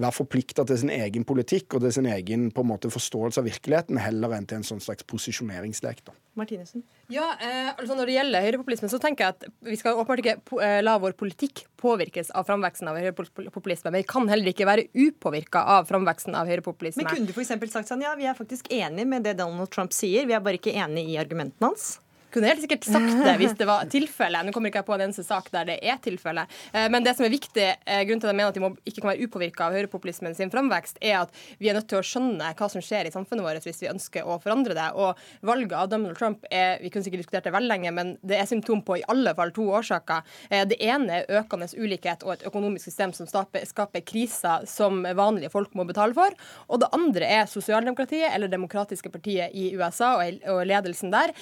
[0.01, 3.47] være forplikta til sin egen politikk og til sin egen på en måte, forståelse av
[3.47, 6.03] virkeligheten, heller enn til en sånn slags posisjoneringslek.
[6.05, 6.15] da.
[6.35, 6.83] Martinussen?
[7.07, 10.63] Ja, eh, altså Når det gjelder høyrepopulisme, så tenker jeg at vi skal åpenbart ikke
[10.65, 13.91] eh, la vår politikk påvirkes av framveksten av høyrepopulisme.
[13.91, 17.05] Men vi kan heller ikke være upåvirka av framveksten av høyrepopulisme.
[17.05, 17.55] Men kunne du f.eks.
[17.71, 20.59] sagt sånn ja, vi er faktisk enig med det Donald Trump sier, vi er bare
[20.59, 21.95] ikke enig i argumentene hans?
[22.35, 24.41] Kunne helt sikkert sagt det hvis det var tilfelle.
[24.43, 26.45] Nå kommer ikke jeg på en eneste sak der det er tilfelle.
[26.73, 28.71] Eh, men det som er viktig, eh, grunnen til at jeg mener at de må,
[28.83, 32.05] ikke kan være upåvirka av høyrepopulismen sin framvekst, er at vi er nødt til å
[32.05, 34.87] skjønne hva som skjer i samfunnet vårt hvis vi ønsker å forandre det.
[34.99, 38.39] Og valget av Donald Trump er vi kunne sikkert diskutert det veldig lenge, men det
[38.39, 40.25] er symptom på i alle fall to årsaker.
[40.49, 45.53] Eh, det ene er økende ulikhet og et økonomisk system som skaper, kriser som vanlige
[45.53, 46.35] folk må betale for.
[46.69, 51.33] Og det andre er sosialdemokratiet, eller demokratiske partiet i USA og ledelsen der,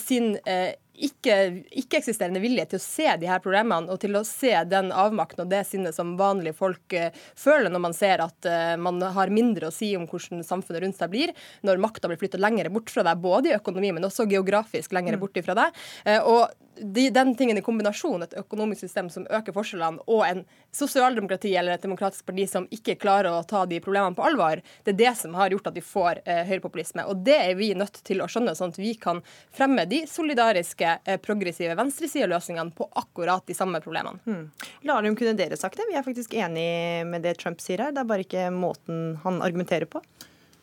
[0.00, 4.92] sin eh, ikke-eksisterende vilje til å se de her problemene og til å se den
[4.94, 9.02] avmakten og det sinnet som vanlige folk uh, føler når man ser at uh, man
[9.16, 11.34] har mindre å si om hvordan samfunnet rundt seg blir,
[11.66, 15.18] når makta blir flytta lenger bort fra deg, både i økonomi, men også geografisk lenger
[15.18, 15.24] mm.
[15.26, 15.82] bort fra deg.
[16.08, 20.42] Uh, og de, den tingen i kombinasjon, et økonomisk system som øker forskjellene, og en
[20.74, 24.94] sosialdemokrati eller et demokratisk parti som ikke klarer å ta de problemene på alvor, det
[24.94, 27.06] er det som har gjort at vi får eh, høyrepopulisme.
[27.10, 29.22] Og det er vi nødt til å skjønne, sånn at vi kan
[29.56, 34.20] fremme de solidariske, eh, progressive venstresideløsningene på akkurat de samme problemene.
[34.26, 34.46] Hmm.
[34.86, 35.88] Larum, kunne dere sagt det?
[35.90, 36.68] Vi er faktisk enig
[37.08, 40.02] med det Trump sier her, det er bare ikke måten han argumenterer på.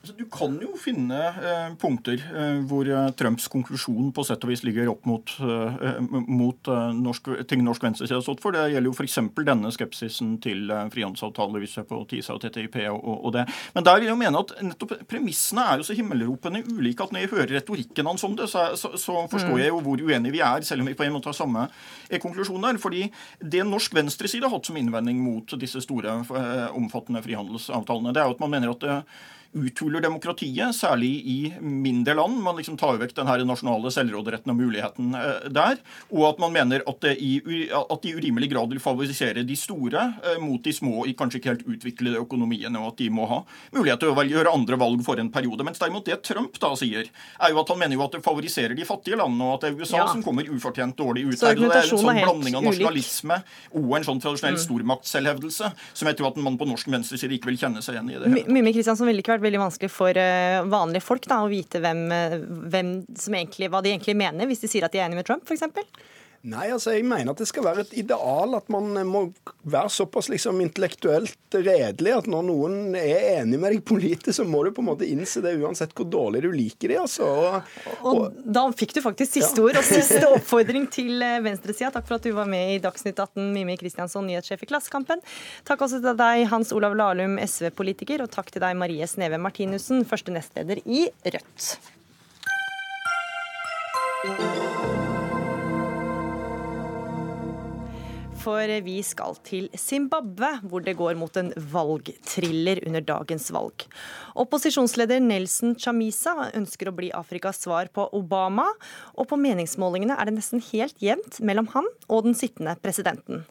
[0.03, 4.59] Du kan jo finne eh, punkter eh, hvor eh, Trumps konklusjon på sett og vis
[4.67, 8.51] ligger opp mot, eh, mot eh, norsk, ting norsk venstreside har stått for.
[8.51, 9.15] Det gjelder jo f.eks.
[9.47, 13.45] denne skepsisen til eh, frihandelsavtaler, hvis vi ser på TISA og TTIP og, og, det.
[13.77, 17.23] Men der vil jeg mene at nettopp premissene er jo så himmelropende ulike at når
[17.23, 20.41] jeg hører retorikken hans om det, så, så, så forstår jeg jo hvor uenige vi
[20.43, 21.69] er, selv om vi på en måte har samme
[22.09, 22.81] eh, konklusjon der.
[22.83, 23.05] fordi
[23.39, 28.27] det norsk venstreside har hatt som innvending mot disse store, eh, omfattende frihandelsavtalene, det er
[28.27, 28.97] jo at man mener at det
[29.53, 32.39] uthuler demokratiet, særlig i mindre land.
[32.43, 35.79] Man liksom tar vekk den her nasjonale selvråderetten og muligheten eh, der.
[36.11, 37.37] Og at man mener at det i,
[37.69, 41.41] at de i urimelig grad vil favorisere de store eh, mot de små i kanskje
[41.41, 43.41] ikke helt utviklede økonomiene, og at de må ha
[43.75, 45.65] mulighet til å gjøre andre valg for en periode.
[45.67, 48.77] Mens derimot det Trump da sier, er jo at han mener jo at det favoriserer
[48.77, 50.09] de fattige landene, og at det er USA ja.
[50.11, 51.57] som kommer ufortjent dårlig ut her.
[51.57, 53.39] og Det er en sånn blanding av nasjonalisme
[53.79, 54.63] og en sånn tradisjonell mm.
[54.65, 58.17] stormaktsselvhevdelse som jeg tror at man på norsk venstreside ikke vil kjenne seg igjen i.
[58.17, 58.55] det hele.
[58.57, 62.03] Mimmi Kristiansen ville ikke vært veldig vanskelig for uh, vanlige folk da, å vite hvem,
[62.15, 62.37] eh,
[62.73, 65.45] hvem egentlig, hva de egentlig mener, hvis de sier at de er enig med Trump,
[65.47, 65.67] f.eks.?
[66.43, 69.21] Nei, altså jeg mener at det skal være et ideal at man må
[69.63, 74.65] være såpass liksom intellektuelt redelig at når noen er enig med deg politisk, så må
[74.65, 77.05] du på en måte innse det uansett hvor dårlig du liker dem.
[77.05, 77.23] Altså.
[77.23, 77.55] Og,
[78.01, 79.69] og, og, da fikk du faktisk siste ja.
[79.69, 81.93] ord og siste oppfordring til eh, venstresida.
[81.95, 85.23] Takk for at du var med i Dagsnytt 18, Mimi Kristiansson, nyhetssjef i Klassekampen.
[85.63, 90.03] Takk også til deg, Hans Olav Lahlum, SV-politiker, og takk til deg, Marie Sneve Martinussen,
[90.11, 91.79] første nestleder i Rødt.
[98.43, 103.85] For vi skal til Zimbabwe, hvor det går mot en valgthriller under dagens valg.
[104.39, 108.67] Opposisjonsleder Nelson Chamisa ønsker å bli Afrikas svar på Obama,
[109.15, 113.45] og på meningsmålingene er det nesten helt jevnt mellom han og den sittende presidenten.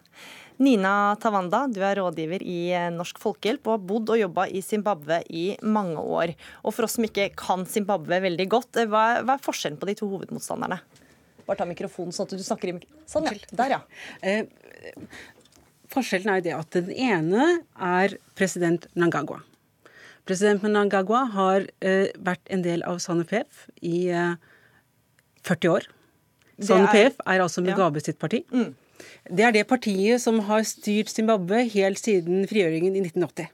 [0.63, 2.61] Nina Tawanda, du er rådgiver i
[2.93, 6.35] Norsk Folkehjelp og har bodd og jobba i Zimbabwe i mange år.
[6.63, 10.11] Og for oss som ikke kan Zimbabwe veldig godt, hva er, forskjellen på de to
[10.13, 10.83] hovedmotstanderne?
[11.47, 12.75] Bare ta mikrofonen sånn at du snakker i
[13.11, 13.37] Sånn, ja.
[13.59, 13.81] Der, ja.
[14.23, 14.93] Eh,
[15.93, 19.43] forskjellen er jo det at den ene er president Nangagwa.
[20.29, 24.37] President Nangagwa har eh, vært en del av SANU-PF i eh,
[25.43, 25.89] 40 år.
[26.63, 28.07] SANU-PF er, er altså Mugabe ja.
[28.07, 28.45] sitt parti.
[28.55, 28.71] Mm.
[29.31, 33.51] Det er det partiet som har styrt Zimbabwe helt siden frigjøringen i 1980.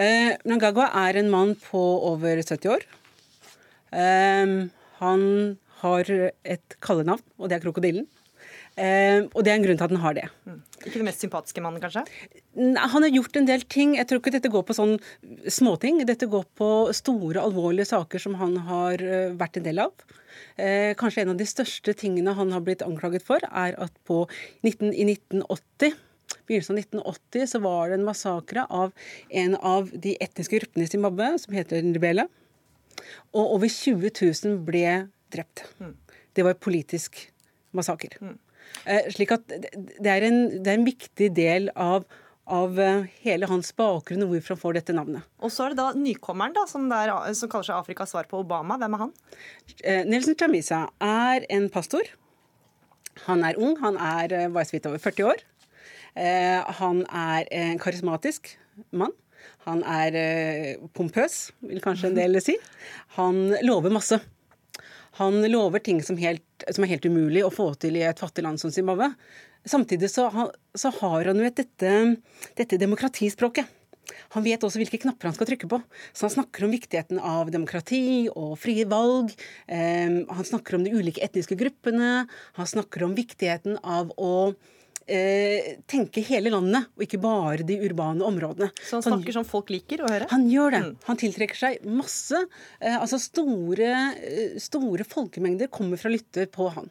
[0.00, 1.80] Eh, Nangagwa er en mann på
[2.10, 2.86] over 70 år.
[3.94, 4.56] Eh,
[5.00, 5.24] han
[5.82, 8.08] har et kallenavn, og det er Krokodillen.
[8.78, 10.26] Eh, og det er en grunn til at den har det.
[10.48, 10.60] Mm.
[10.84, 12.04] Ikke den mest sympatiske mannen, kanskje?
[12.56, 13.96] Nei, Han har gjort en del ting.
[13.98, 14.96] Jeg tror ikke dette går på sånn
[15.50, 16.00] småting.
[16.08, 20.06] Dette går på store, alvorlige saker som han har eh, vært en del av.
[20.56, 24.22] Eh, kanskje en av de største tingene han har blitt anklaget for, er at på
[24.64, 25.98] 19, i 1980
[26.46, 28.92] begynnelsen av 1980 så var det en massakre av
[29.42, 32.28] en av de etniske gruppene i Zimbabwe, som heter Ndibele.
[33.34, 35.64] Og over 20 000 ble drept.
[35.80, 35.96] Mm.
[36.36, 37.20] Det var politisk
[37.76, 38.16] massaker.
[38.22, 38.38] Mm.
[38.86, 42.08] Eh, slik at det er, en, det er en viktig del av
[42.50, 45.26] av eh, hele hans bakgrunn og hvorfor han får dette navnet.
[45.38, 48.40] Og så er det da nykommeren da, som, der, som kaller seg Afrikas svar på
[48.42, 48.74] Obama.
[48.80, 49.12] Hvem er han?
[49.84, 52.10] Eh, Nelson Chamisa er en pastor.
[53.28, 55.46] Han er ung, han er bare så vidt over 40 år.
[56.80, 58.48] Han er en karismatisk
[58.90, 59.12] mann.
[59.68, 60.16] Han er
[60.96, 62.56] pompøs, vil kanskje en del si.
[63.18, 64.18] Han lover masse.
[65.20, 68.44] Han lover ting som, helt, som, er helt umulig å få til i et fattig
[68.46, 69.10] land som Zimbabwe.
[69.68, 70.30] Samtidig så,
[70.72, 71.92] så har han jo et, dette,
[72.56, 73.68] dette demokratispråket.
[74.34, 75.80] Han vet også hvilke knapper han skal trykke på.
[76.12, 79.32] Så han snakker om viktigheten av demokrati og frie valg.
[79.68, 82.26] Um, han snakker om de ulike etniske gruppene.
[82.58, 84.32] Han snakker om viktigheten av å
[85.10, 88.70] eh, tenke hele landet, og ikke bare de urbane områdene.
[88.78, 90.28] Så han snakker som folk liker å høre?
[90.32, 90.82] Han gjør det.
[90.86, 90.94] Mm.
[91.08, 92.44] Han tiltrekker seg masse.
[92.78, 93.90] Eh, altså store,
[94.20, 96.88] eh, store folkemengder kommer fra lytter på han.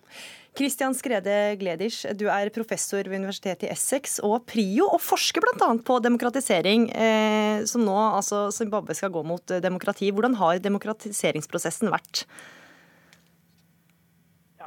[0.59, 5.69] Kristian Skrede Gleditsch, du er professor ved Universitetet i Essex og PRIO, og forsker bl.a.
[5.85, 10.11] på demokratisering, eh, som nå altså Zimbabwe skal gå mot demokrati.
[10.11, 12.25] Hvordan har demokratiseringsprosessen vært?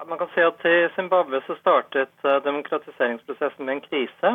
[0.06, 4.30] Man kan si at I Zimbabwe så startet eh, demokratiseringsprosessen med en krise.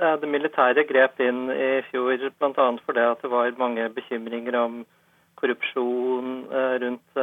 [0.00, 2.66] Eh, det militære grep inn i fjor bl.a.
[2.86, 4.82] fordi at det var mange bekymringer om
[5.40, 7.22] korrupsjon eh, rundt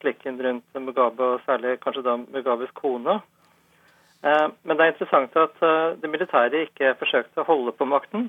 [0.00, 3.20] klikken rundt Mugabe, og særlig kanskje da Mugabes kone.
[4.24, 5.58] Men det er interessant at
[6.00, 8.26] det militære ikke forsøkte å holde på makten.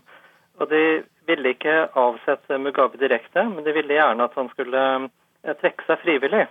[0.60, 4.86] Og de ville ikke avsette Mugabe direkte, men de ville gjerne at han skulle
[5.44, 6.46] trekke seg frivillig.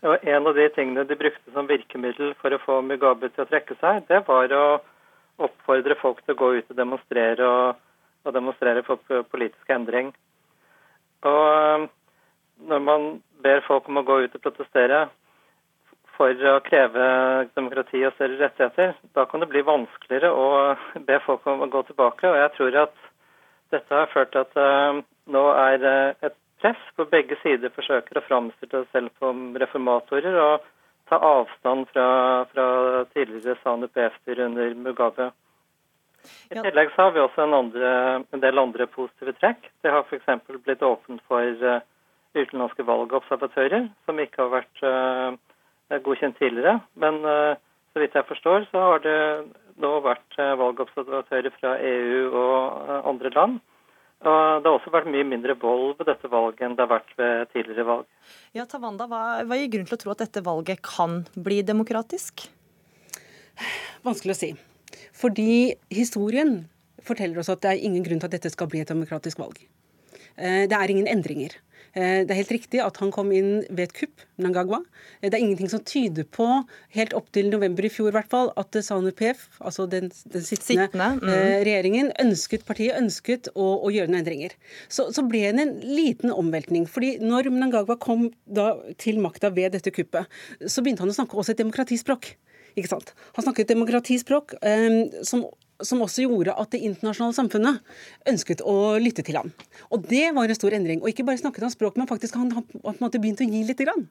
[0.00, 3.50] Og En av de tingene de brukte som virkemiddel for å få Mugabe til å
[3.50, 4.64] trekke seg, det var å
[5.40, 7.80] oppfordre folk til å gå ut og demonstrere og,
[8.24, 9.00] og demonstrere for
[9.32, 10.12] politisk endring.
[11.28, 11.86] Og eh,
[12.70, 13.08] når man
[13.44, 15.06] ber folk om å gå ut og protestere
[16.16, 17.06] for å kreve
[17.56, 20.48] demokrati og større rettigheter, da kan det bli vanskeligere å
[21.08, 22.28] be folk om å gå tilbake.
[22.28, 23.06] Og jeg tror at
[23.72, 25.00] dette har ført til at uh,
[25.32, 30.36] nå er uh, et press på begge sider forsøker å framstille seg selv som reformatorer
[30.40, 30.66] og
[31.10, 32.08] ta avstand fra,
[32.52, 32.66] fra
[33.14, 35.30] tidligere SANU-PF-styre under Mugabe.
[36.52, 37.92] I tillegg så har vi også en, andre,
[38.30, 39.70] en del andre positive trekk.
[39.82, 40.28] Det har f.eks.
[40.66, 41.80] blitt åpent for uh,
[42.36, 44.84] utenlandske valgobservatører, som ikke har vært
[46.04, 46.76] godkjent tidligere.
[47.02, 49.16] Men så vidt jeg forstår, så har det
[49.82, 53.58] nå vært valgobservatører fra EU og andre land.
[54.20, 57.12] Og det har også vært mye mindre vold ved dette valget enn det har vært
[57.16, 58.08] ved tidligere valg.
[58.56, 62.44] Ja, Tawanda, hva, hva gir grunn til å tro at dette valget kan bli demokratisk?
[64.04, 64.50] Vanskelig å si.
[65.16, 66.66] Fordi historien
[67.04, 69.56] forteller oss at det er ingen grunn til at dette skal bli et demokratisk valg.
[70.36, 71.56] Eh, det er ingen endringer.
[71.94, 74.80] Eh, det er helt riktig at han kom inn ved et kupp, Nangagwa.
[75.20, 76.46] Eh, det er ingenting som tyder på,
[76.96, 80.86] helt opp til november i fjor i hvert fall, at SANU-PF, altså den, den sittende,
[80.90, 81.08] sittende.
[81.18, 81.32] Mm.
[81.32, 84.54] Eh, regjeringen, ønsket, partiet ønsket å, å gjøre noen endringer.
[84.88, 86.86] Så, så, ble det en liten omveltning.
[86.90, 90.30] fordi når Mnangagwa kom da til makta ved dette kuppet,
[90.66, 92.34] så begynte han å snakke også et demokratispråk.
[92.78, 93.14] Ikke sant?
[93.36, 95.48] Han snakket et demokratispråk eh, som
[95.86, 99.52] som også gjorde at det internasjonale samfunnet ønsket å lytte til ham.
[99.90, 101.02] Og det var en stor endring.
[101.02, 103.48] Og ikke bare snakket han språk, men faktisk han har på en måte begynt å
[103.48, 104.08] gi lite grann.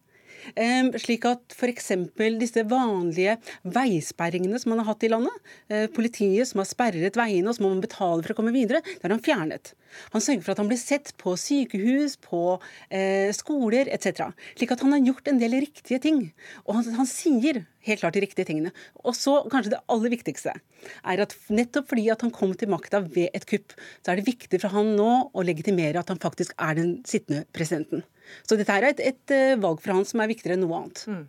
[1.00, 1.92] Slik at f.eks.
[2.40, 3.36] disse vanlige
[3.68, 5.36] veisperringene som man har hatt i landet,
[5.72, 9.04] uh, politiet som har sperret veiene og som må betale for å komme videre, det
[9.04, 9.74] har han fjernet.
[10.14, 14.30] Han sørger for at han blir sett på sykehus, på uh, skoler etc.
[14.56, 16.24] Slik at han har gjort en del riktige ting.
[16.68, 18.74] Og han, han sier helt klart de riktige tingene.
[19.04, 23.02] Og så kanskje det aller viktigste er at nettopp fordi at han kom til makta
[23.06, 26.56] ved et kupp, så er det viktig for han nå å legitimere at han faktisk
[26.58, 28.04] er den sittende presidenten.
[28.46, 31.06] Så dette er et, et eh, valg for han som er viktigere enn noe annet.
[31.10, 31.24] Mm.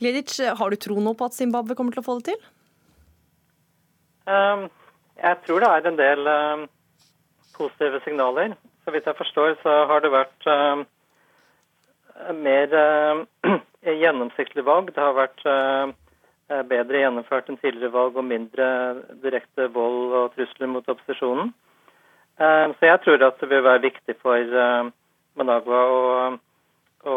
[0.00, 2.48] Gledic, har du tro nå på at Zimbabwe kommer til å få det til?
[4.28, 4.68] Um,
[5.20, 6.66] jeg tror det er en del um,
[7.56, 8.56] positive signaler.
[8.84, 10.84] Så vidt jeg forstår, så har det vært um,
[12.36, 12.74] mer
[14.04, 14.92] gjennomsiktig valg.
[14.94, 15.44] Det har vært
[16.68, 18.66] bedre gjennomført enn tidligere valg og mindre
[19.24, 21.52] direkte vold og trusler mot opposisjonen.
[22.38, 24.90] Så jeg tror at det vil være viktig for
[25.38, 26.00] Managua å,
[27.06, 27.16] å,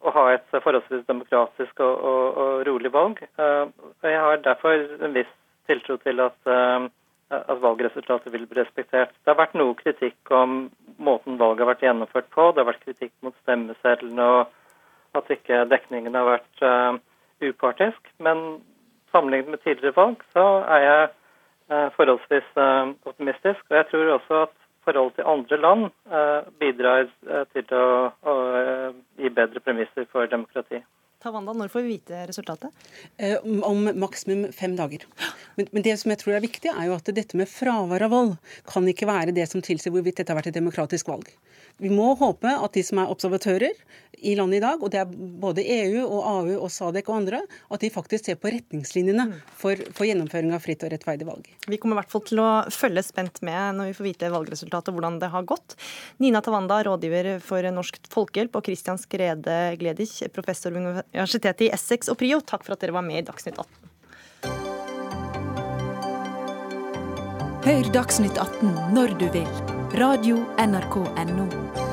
[0.00, 3.20] og, ha et forholdsvis demokratisk og, og, rolig valg.
[3.36, 5.32] Jeg har derfor en viss
[5.66, 6.38] tiltro til at,
[7.34, 9.14] at valgresultatet vil bli respektert.
[9.24, 10.68] Det har vært noe kritikk om
[11.02, 12.50] måten valget har vært gjennomført på.
[12.52, 16.98] Det har vært kritikk mot stemmesedlene og at ikke dekningen har vært uh,
[17.42, 18.12] upartisk.
[18.22, 18.44] Men
[19.10, 20.44] sammenlignet med tidligere valg så
[20.76, 23.64] er jeg uh, forholdsvis uh, optimistisk.
[23.70, 24.54] Og jeg tror også at
[24.86, 25.82] forhold til andre land
[26.16, 27.86] eh, bidrar eh, til å,
[28.30, 28.90] å eh,
[29.22, 30.82] gi bedre premisser for demokrati.
[31.22, 32.86] Tawanda, når får vi vite resultatet?
[33.64, 35.06] om maksimum fem dager.
[35.56, 38.12] Men, men, det som jeg tror er viktig, er jo at dette med fravær av
[38.12, 38.34] vold
[38.68, 41.30] kan ikke være det som tilsier hvorvidt dette har vært et demokratisk valg.
[41.80, 43.74] Vi må håpe at de som er observatører
[44.24, 45.10] i landet i dag, og det er
[45.42, 47.40] både EU og AU og SADEC og andre,
[47.72, 49.26] at de faktisk ser på retningslinjene
[49.60, 51.50] for, for gjennomføring av fritt og rettferdig valg.
[51.68, 54.88] Vi kommer i hvert fall til å følge spent med når vi får vite valgresultatet
[54.92, 55.76] og hvordan det har gått.
[56.22, 62.10] Nina Tawanda, rådgiver for Norsk Folkehjelp, og Christian Skrede Gledich, professor ved Universitetet i Essex
[62.12, 63.86] og Prio, takk for at dere var med i Dagsnytt 18.
[67.66, 69.50] Hør Dagsnytt 18 når du vil.
[69.96, 71.85] Radio NRK Radio.nrk.no.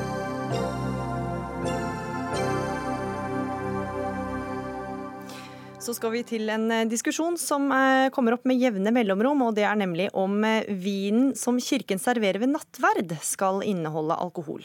[5.84, 9.50] Så skal vi til en eh, diskusjon som eh, kommer opp med jevne mellomrom, og
[9.58, 14.64] det er nemlig om eh, vinen som kirken serverer ved nattverd skal inneholde alkohol.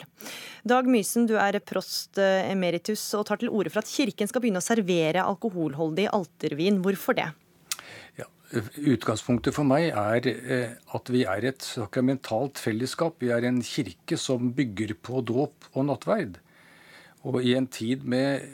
[0.63, 4.63] Dag Mysen, du er prost emeritus og tar til orde for at kirken skal begynne
[4.63, 6.79] å servere alkoholholdig altervin.
[6.87, 7.27] Hvorfor det?
[8.15, 8.31] Ja,
[8.79, 10.33] Utgangspunktet for meg er
[10.95, 13.19] at vi er et sakramentalt fellesskap.
[13.19, 16.39] Vi er en kirke som bygger på dåp og nattverd.
[17.27, 18.47] Og i en tid med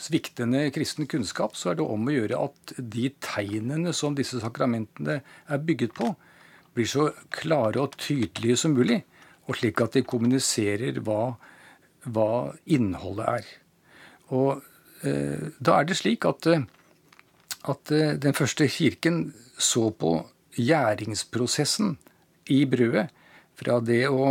[0.00, 5.20] sviktende kristen kunnskap, så er det om å gjøre at de tegnene som disse sakramentene
[5.22, 6.12] er bygget på,
[6.74, 9.02] blir så klare og tydelige som mulig,
[9.46, 11.36] og slik at de kommuniserer hva,
[12.08, 12.30] hva
[12.64, 13.50] innholdet er.
[14.34, 14.64] Og
[15.06, 20.16] eh, da er det slik at, at eh, den første kirken så på
[20.58, 21.94] gjæringsprosessen
[22.50, 23.08] i brødet
[23.58, 24.24] fra det, å,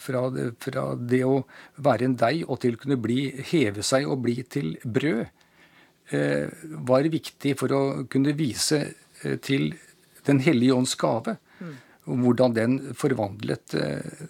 [0.00, 1.38] fra, det, fra det å,
[1.82, 3.20] være en deig og til å kunne bli,
[3.52, 5.24] heve seg og bli til brød,
[6.12, 7.82] eh, var viktig for å
[8.12, 8.84] kunne vise
[9.22, 9.72] eh, til
[10.22, 11.32] Den hellige ånds gave.
[11.58, 11.74] Mm.
[12.22, 14.28] Hvordan den forvandlet eh,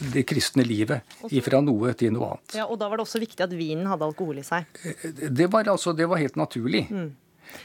[0.00, 2.54] det kristne livet fra noe til noe annet.
[2.56, 4.68] Ja, Og da var det også viktig at vinen hadde alkohol i seg.
[5.28, 6.86] Det var, altså, det var helt naturlig.
[6.90, 7.10] Mm.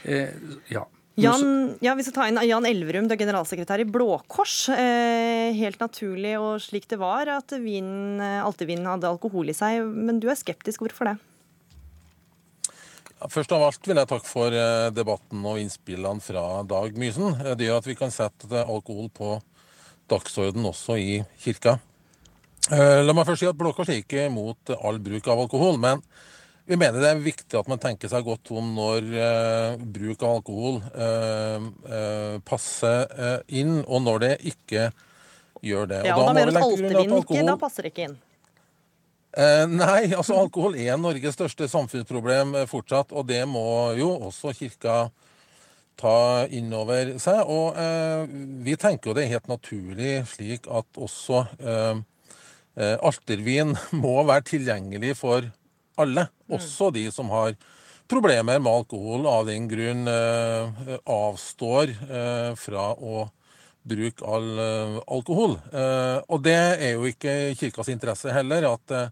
[0.04, 0.34] Eh,
[0.72, 0.84] ja.
[1.16, 4.66] Jan, ja, vi skal ta inn Jan Elverum, du er generalsekretær i Blå Kors.
[4.68, 10.20] Eh, helt naturlig og slik det var at vinen, altevinen hadde alkohol i seg, men
[10.20, 10.84] du er skeptisk.
[10.84, 11.16] Hvorfor det?
[13.16, 17.32] Ja, først av alt vil jeg takke for eh, debatten og innspillene fra Dag Mysen.
[17.40, 19.38] Eh, det gjør at vi kan sette alkohol på
[20.12, 21.78] dagsorden også i kirka.
[22.68, 25.80] Eh, la meg først si at Blå Kors er ikke imot all bruk av alkohol.
[25.80, 26.04] men
[26.66, 30.38] vi mener det er viktig at man tenker seg godt om når eh, bruk av
[30.40, 34.88] alkohol eh, eh, passer inn, og når det ikke
[35.62, 36.00] gjør det.
[36.08, 38.22] Ja, og Da, da mener du altevin ikke, da passer det ikke inn?
[39.68, 45.10] nei, altså alkohol er Norges største samfunnsproblem fortsatt, og det må jo også kirka
[46.00, 47.42] ta inn over seg.
[47.44, 47.76] Og
[48.64, 51.42] vi tenker jo det er helt naturlig slik at også
[52.80, 55.50] altervin må være tilgjengelig for
[55.96, 57.56] alle, også de som har
[58.06, 63.28] problemer med alkohol, av den grunn eh, avstår eh, fra å
[63.86, 65.56] bruke all eh, alkohol.
[65.72, 69.08] Eh, og det er jo ikke kirkas interesse heller, at eh,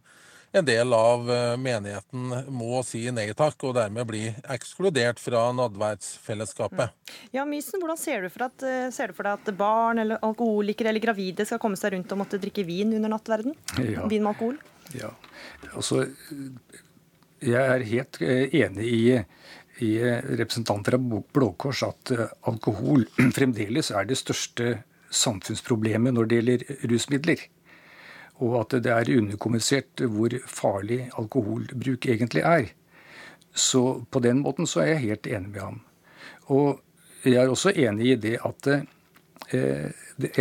[0.54, 6.94] en del av eh, menigheten må si nei takk, og dermed bli ekskludert fra nadverdsfellesskapet.
[7.34, 10.92] Ja, Mysen, hvordan ser du, for at, ser du for deg at barn eller alkoholikere
[10.92, 13.58] eller gravide skal komme seg rundt og måtte drikke vin under nattverden?
[13.78, 14.06] Ja.
[14.06, 14.62] Vin med alkohol?
[14.92, 15.10] Ja,
[15.72, 16.06] altså
[17.44, 19.06] Jeg er helt eh, enig i,
[19.84, 19.90] i
[20.38, 23.04] representanter av Blå Kors at eh, alkohol
[23.36, 24.78] fremdeles er det største
[25.14, 27.42] samfunnsproblemet når det gjelder rusmidler.
[28.42, 32.72] Og at det er underkommunisert hvor farlig alkoholbruk egentlig er.
[33.54, 35.80] Så på den måten så er jeg helt enig med ham.
[36.50, 36.80] Og
[37.24, 38.66] jeg er også enig i det at
[39.54, 39.90] eh,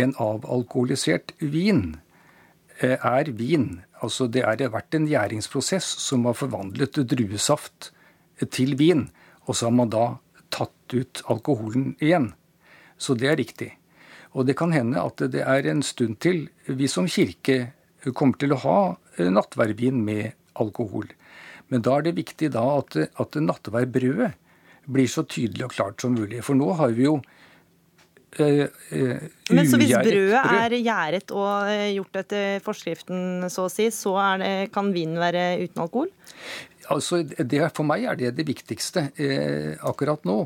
[0.02, 1.94] en avalkoholisert vin
[2.80, 7.90] eh, er vin Altså Det har vært en gjæringsprosess som har forvandlet druesaft
[8.52, 9.08] til vin.
[9.48, 10.06] Og så har man da
[10.54, 12.32] tatt ut alkoholen igjen.
[12.98, 13.72] Så det er riktig.
[14.34, 17.72] Og det kan hende at det er en stund til vi som kirke
[18.12, 18.78] kommer til å ha
[19.18, 21.06] nattverdvin med alkohol.
[21.72, 24.32] Men da er det viktig at, at nattverdbrødet
[24.84, 26.42] blir så tydelig og klart som mulig.
[26.44, 27.20] For nå har vi jo
[28.34, 33.72] Uh, uh, Men så hvis brødet er gjæret og uh, gjort etter forskriften, så å
[33.72, 36.10] si, så det, kan vinen være uten alkohol?
[36.92, 39.08] Altså, det, For meg er det det viktigste
[39.86, 40.42] akkurat nå.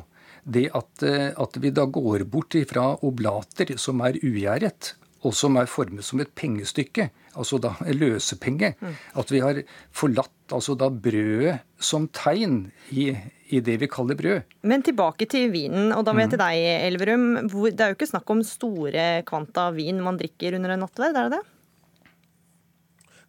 [0.49, 4.95] Det at, at, vi da går bort fra oblater som er ugjæret,
[5.26, 8.70] og som er formet som et pengestykke, altså da løsepenge.
[8.78, 8.95] Mm.
[9.18, 9.61] At vi har
[9.91, 13.11] forlatt altså da brødet som tegn i,
[13.49, 14.57] i det vi kaller brød.
[14.68, 16.44] Men tilbake til vinen, og da må jeg til mm.
[16.46, 17.28] deg, Elverum.
[17.68, 21.30] Det er jo ikke snakk om store kvanta vin man drikker under en nattverd, er
[21.30, 21.46] det det?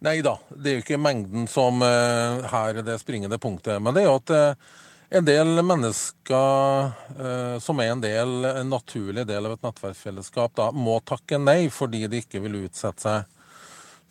[0.08, 3.82] Nei da, det er jo ikke mengden som uh, her er det springende punktet.
[3.84, 4.78] Men det er jo at uh,
[5.20, 10.70] en del mennesker uh, som er en, del, en naturlig del av et nettverksfellesskap, da,
[10.72, 13.39] må takke nei fordi de ikke vil utsette seg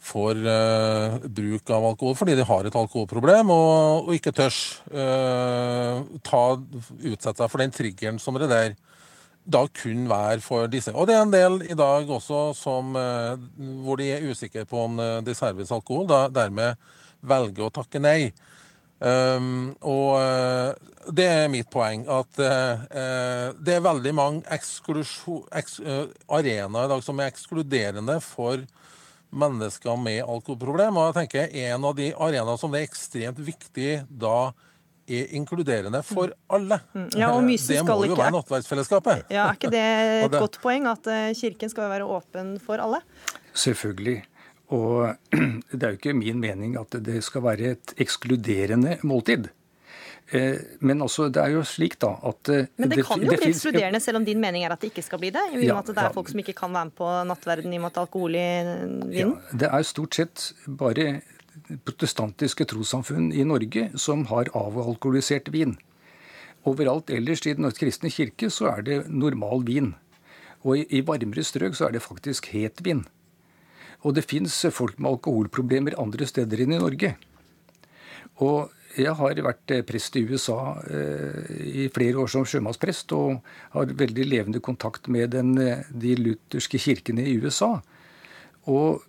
[0.08, 4.54] for uh, bruk av alkohol fordi de har et alkoholproblem og, og ikke tør
[4.94, 6.42] uh, ta,
[7.02, 8.76] utsette seg for den triggeren som det der
[9.48, 10.92] da kun være for disse.
[10.92, 13.32] Og det er en del i dag også som, uh,
[13.84, 16.76] hvor de er usikre på om de serveres alkohol, da dermed
[17.24, 18.32] velger å takke nei.
[18.98, 20.18] Um, og
[21.14, 24.58] det er mitt poeng at det er veldig mange
[26.34, 28.66] arenaer i dag som er ekskluderende for
[29.30, 30.96] mennesker med alkoholproblem.
[30.96, 34.52] Og jeg tenker En av de arenaene som det er ekstremt viktig da
[35.08, 36.80] er inkluderende for alle.
[36.92, 37.06] Mm.
[37.16, 39.28] Ja, og det må jo være nattverdsfellesskapet.
[39.32, 39.84] Ja, Er ikke det
[40.26, 40.40] et det...
[40.42, 43.00] godt poeng at eh, Kirken skal være åpen for alle?
[43.56, 44.20] Selvfølgelig.
[44.76, 45.14] Og
[45.72, 49.48] det er jo ikke min mening at det skal være et ekskluderende måltid.
[50.28, 53.30] Eh, men altså, det er jo slik da at eh, Men det, det kan jo
[53.30, 55.40] det bli ekskluderende, selv om din mening er at det ikke skal bli det?
[55.54, 57.80] I og med at det er folk som ikke kan være med på nattverden i
[57.80, 58.44] og med at alkohol i
[59.08, 59.08] vinen?
[59.16, 61.08] Ja, det er stort sett bare
[61.88, 65.78] protestantiske trossamfunn i Norge som har avalkoholisert vin.
[66.68, 69.94] Overalt ellers i Den kristne kirke så er det normal vin.
[70.60, 73.06] Og i, i varmere strøk så er det faktisk het vin.
[74.04, 77.16] Og det fins folk med alkoholproblemer andre steder enn i Norge.
[78.44, 80.58] Og jeg har vært eh, prest i USA
[80.90, 81.52] eh,
[81.84, 83.38] i flere år som sjømannsprest, og
[83.74, 87.76] har veldig levende kontakt med den, eh, de lutherske kirkene i USA.
[88.68, 89.04] Og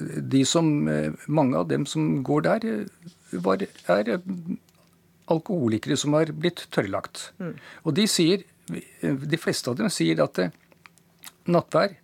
[0.00, 0.64] de som,
[1.28, 2.64] mange av dem som går der,
[3.44, 3.60] var,
[3.92, 4.14] er
[5.30, 7.26] alkoholikere som har blitt tørrlagt.
[7.36, 7.52] Mm.
[7.84, 10.40] Og de sier, de fleste av dem sier at
[11.44, 11.98] nattvær,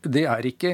[0.00, 0.72] det er ikke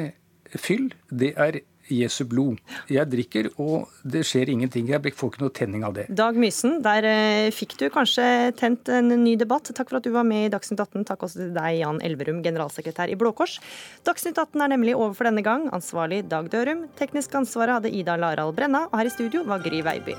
[0.55, 1.61] fyll, det er
[1.91, 2.61] Jesu blod.
[2.93, 4.89] Jeg drikker, og det skjer ingenting.
[4.91, 6.07] Jeg får ikke noe tenning av det.
[6.13, 9.73] Dag Mysen, der eh, fikk du kanskje tent en ny debatt.
[9.75, 11.07] Takk for at du var med i Dagsnytt 18.
[11.09, 13.59] Takk også til deg, Jan Elverum, generalsekretær i Blå Kors.
[14.07, 15.69] Dagsnytt 18 er nemlig over for denne gang.
[15.75, 16.87] Ansvarlig Dag Dørum.
[17.01, 20.19] Teknisk ansvaret hadde Ida Larald Brenna, og her i studio var Gry Veiby.